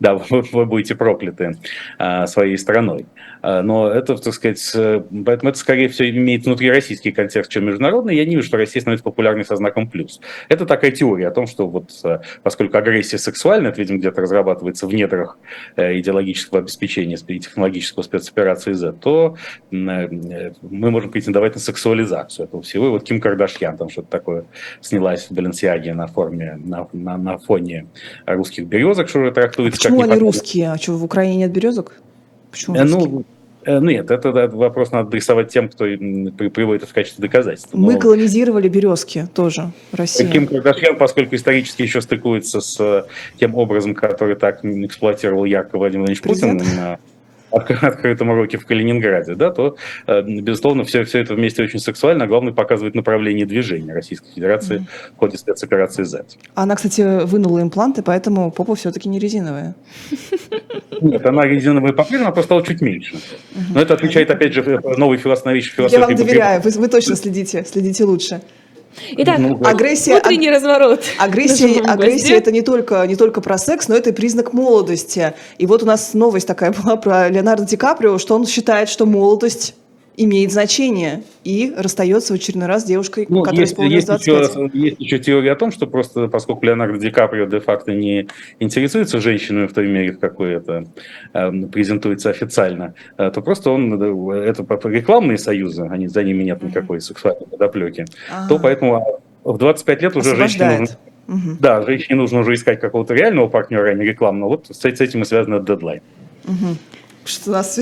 да, 0.00 0.14
вы, 0.30 0.42
вы 0.52 0.66
будете 0.66 0.94
прокляты 0.94 1.56
а, 1.98 2.26
своей 2.26 2.56
страной. 2.58 3.06
А, 3.42 3.62
но 3.62 3.88
это, 3.88 4.16
так 4.16 4.34
сказать, 4.34 4.72
поэтому 5.24 5.50
это, 5.50 5.58
скорее 5.58 5.88
всего, 5.88 6.08
имеет 6.10 6.44
внутрироссийский 6.44 7.12
контекст, 7.12 7.50
чем 7.50 7.66
международный. 7.66 8.16
Я 8.16 8.24
не 8.24 8.36
вижу, 8.36 8.46
что 8.46 8.56
Россия 8.56 8.80
становится 8.80 9.04
популярной 9.04 9.44
со 9.44 9.56
знаком 9.56 9.88
плюс. 9.88 10.20
Это 10.48 10.66
такая 10.66 10.90
теория 10.90 11.28
о 11.28 11.30
том, 11.30 11.46
что 11.46 11.68
вот 11.68 11.90
а, 12.04 12.22
поскольку 12.42 12.76
агрессия 12.76 13.18
сексуальна, 13.18 13.68
это, 13.68 13.80
видимо, 13.80 13.98
где-то 13.98 14.20
разрабатывается 14.20 14.86
в 14.86 14.94
недрах 14.94 15.38
э, 15.76 15.98
идеологического 15.98 16.60
обеспечения 16.60 17.16
и 17.26 17.38
технологического 17.38 18.02
спецоперации 18.02 18.72
Z, 18.72 18.92
то 18.94 19.36
э, 19.70 19.74
мы 19.76 20.90
можем 20.90 21.10
претендовать 21.10 21.54
на 21.54 21.60
сексуализацию 21.60 22.46
этого 22.46 22.62
всего. 22.62 22.86
И 22.86 22.90
вот 22.90 23.04
Ким 23.04 23.20
Кардашьян 23.20 23.76
там 23.76 23.88
что-то 23.88 24.08
такое 24.08 24.44
снялась 24.80 25.28
в 25.28 25.32
Баленсиаге 25.32 25.94
на, 25.94 26.06
форме, 26.06 26.58
на, 26.64 26.88
на, 26.92 27.16
на 27.16 27.38
фоне 27.38 27.86
русских 28.26 28.66
березок, 28.66 29.08
что 29.08 29.30
трактуется 29.30 29.80
Почему 29.88 30.02
они 30.02 30.20
русские? 30.20 30.72
А 30.72 30.78
что, 30.78 30.92
в 30.92 31.04
Украине 31.04 31.36
нет 31.36 31.52
березок? 31.52 31.94
Почему 32.50 32.76
э, 32.76 32.84
ну, 32.84 33.24
э, 33.64 33.78
нет, 33.80 34.10
это, 34.10 34.28
это 34.30 34.56
вопрос 34.56 34.92
надо 34.92 35.08
адресовать 35.08 35.50
тем, 35.50 35.68
кто 35.68 35.84
приводит 35.84 36.82
это 36.82 36.90
в 36.90 36.94
качестве 36.94 37.22
доказательства. 37.22 37.76
Мы 37.76 37.98
колонизировали 37.98 38.68
березки 38.68 39.28
тоже, 39.34 39.72
Россия. 39.92 40.30
Ким 40.30 40.46
Кардашьян, 40.46 40.96
поскольку 40.96 41.34
исторически 41.34 41.82
еще 41.82 42.00
стыкуется 42.00 42.60
с 42.60 42.80
э, 42.80 43.04
тем 43.38 43.54
образом, 43.54 43.94
который 43.94 44.36
так 44.36 44.64
эксплуатировал 44.64 45.44
ярко 45.44 45.78
Владимир 45.78 46.06
Владимирович 46.06 46.22
Путин 46.22 46.56
на 46.76 46.98
открытом 47.56 48.30
уроке 48.30 48.58
в 48.58 48.66
Калининграде, 48.66 49.34
да, 49.34 49.50
то, 49.50 49.76
э, 50.06 50.22
безусловно, 50.22 50.84
все, 50.84 51.04
все 51.04 51.20
это 51.20 51.34
вместе 51.34 51.62
очень 51.62 51.78
сексуально, 51.78 52.24
а 52.24 52.26
главное 52.26 52.52
показывает 52.52 52.94
направление 52.94 53.46
движения 53.46 53.92
Российской 53.92 54.32
Федерации 54.34 54.78
mm-hmm. 54.78 55.14
в 55.14 55.18
ходе 55.18 55.38
спецоперации 55.38 56.04
Z. 56.04 56.24
Она, 56.54 56.76
кстати, 56.76 57.24
вынула 57.24 57.62
импланты, 57.62 58.02
поэтому 58.02 58.50
попа 58.50 58.74
все-таки 58.74 59.08
не 59.08 59.18
резиновая. 59.18 59.74
Нет, 61.00 61.26
она 61.26 61.46
резиновая 61.46 61.92
по-прежнему, 61.92 62.32
просто 62.32 62.46
стала 62.46 62.62
чуть 62.64 62.80
меньше. 62.80 63.16
Но 63.74 63.80
это 63.80 63.94
отвечает, 63.94 64.30
опять 64.30 64.52
же, 64.52 64.62
новый 64.96 65.18
философии. 65.18 65.36
Я 65.90 66.00
вам 66.00 66.14
доверяю, 66.14 66.62
вы, 66.62 66.70
вы 66.70 66.88
точно 66.88 67.16
следите, 67.16 67.64
следите 67.64 68.04
лучше. 68.04 68.40
Итак, 69.18 69.38
ну, 69.38 69.60
агрессия, 69.64 70.12
внутренний 70.12 70.50
разворот. 70.50 71.02
Агрессия, 71.18 71.80
агрессия 71.80 72.36
это 72.36 72.52
не 72.52 72.62
только, 72.62 73.04
не 73.06 73.16
только 73.16 73.40
про 73.40 73.58
секс, 73.58 73.88
но 73.88 73.94
это 73.94 74.10
и 74.10 74.12
признак 74.12 74.52
молодости. 74.52 75.34
И 75.58 75.66
вот 75.66 75.82
у 75.82 75.86
нас 75.86 76.14
новость 76.14 76.46
такая 76.46 76.72
была 76.72 76.96
про 76.96 77.28
Леонардо 77.28 77.64
Ди 77.64 77.76
Каприо, 77.76 78.18
что 78.18 78.34
он 78.34 78.46
считает, 78.46 78.88
что 78.88 79.06
молодость 79.06 79.74
имеет 80.16 80.52
значение 80.52 81.22
и 81.44 81.72
расстается 81.76 82.32
в 82.32 82.36
очередной 82.36 82.66
раз 82.66 82.82
с 82.82 82.84
девушкой, 82.86 83.26
ну, 83.28 83.42
которая 83.42 83.66
исполнилась 83.66 84.06
25. 84.06 84.48
Еще, 84.48 84.70
есть 84.72 85.00
еще 85.00 85.18
теория 85.18 85.52
о 85.52 85.56
том, 85.56 85.70
что 85.70 85.86
просто 85.86 86.28
поскольку 86.28 86.64
Леонардо 86.64 86.98
Ди 86.98 87.10
Каприо 87.10 87.46
де-факто 87.46 87.92
не 87.92 88.28
интересуется 88.58 89.20
женщинами 89.20 89.66
в 89.66 89.74
той 89.74 89.86
мере, 89.86 90.12
в 90.12 90.18
какой 90.18 90.54
это 90.54 90.86
э, 91.34 91.50
презентуется 91.72 92.30
официально, 92.30 92.94
э, 93.18 93.30
то 93.30 93.42
просто 93.42 93.70
он, 93.70 94.32
э, 94.32 94.48
это 94.48 94.66
рекламные 94.88 95.38
союзы, 95.38 95.86
они, 95.90 96.08
за 96.08 96.24
ними 96.24 96.42
нет 96.44 96.62
никакой 96.62 97.00
сексуальной 97.00 97.46
подоплеки, 97.46 98.06
ага. 98.30 98.48
то 98.48 98.58
поэтому 98.58 99.20
в 99.44 99.58
25 99.58 100.02
лет 100.02 100.16
уже 100.16 100.34
женщине 100.34 100.78
нужно... 100.78 100.96
Угу. 101.28 101.56
Да, 101.58 101.82
женщине 101.82 102.16
нужно 102.16 102.40
уже 102.40 102.54
искать 102.54 102.80
какого-то 102.80 103.12
реального 103.12 103.48
партнера, 103.48 103.90
а 103.90 103.94
не 103.94 104.04
рекламного. 104.04 104.50
Вот 104.50 104.68
с, 104.68 104.80
с 104.80 104.84
этим 104.84 105.22
и 105.22 105.24
связан 105.24 105.54
этот 105.54 105.66
дедлайн. 105.66 106.00
Угу. 106.44 106.76
Что 107.24 107.50
у 107.50 107.52
нас 107.52 107.80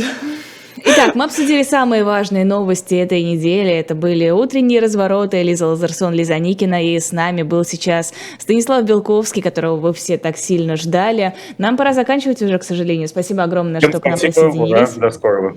Итак, 0.86 1.14
мы 1.14 1.24
обсудили 1.24 1.62
самые 1.62 2.04
важные 2.04 2.44
новости 2.44 2.94
этой 2.94 3.22
недели. 3.22 3.70
Это 3.70 3.94
были 3.94 4.28
утренние 4.28 4.80
развороты. 4.80 5.42
Лиза 5.42 5.66
Лазарсон, 5.66 6.12
Лиза 6.12 6.38
Никина. 6.38 6.82
И 6.84 6.98
с 6.98 7.10
нами 7.10 7.42
был 7.42 7.64
сейчас 7.64 8.12
Станислав 8.38 8.84
Белковский, 8.84 9.40
которого 9.40 9.76
вы 9.76 9.92
все 9.94 10.18
так 10.18 10.36
сильно 10.36 10.76
ждали. 10.76 11.34
Нам 11.56 11.78
пора 11.78 11.94
заканчивать 11.94 12.42
уже, 12.42 12.58
к 12.58 12.64
сожалению. 12.64 13.08
Спасибо 13.08 13.44
огромное, 13.44 13.80
Всем 13.80 13.92
что 13.92 14.00
к 14.00 14.04
нам 14.04 14.18
спасибо, 14.18 14.40
ура, 14.40 14.50
присоединились. 14.52 14.94
до 14.94 15.10
скорого. 15.10 15.56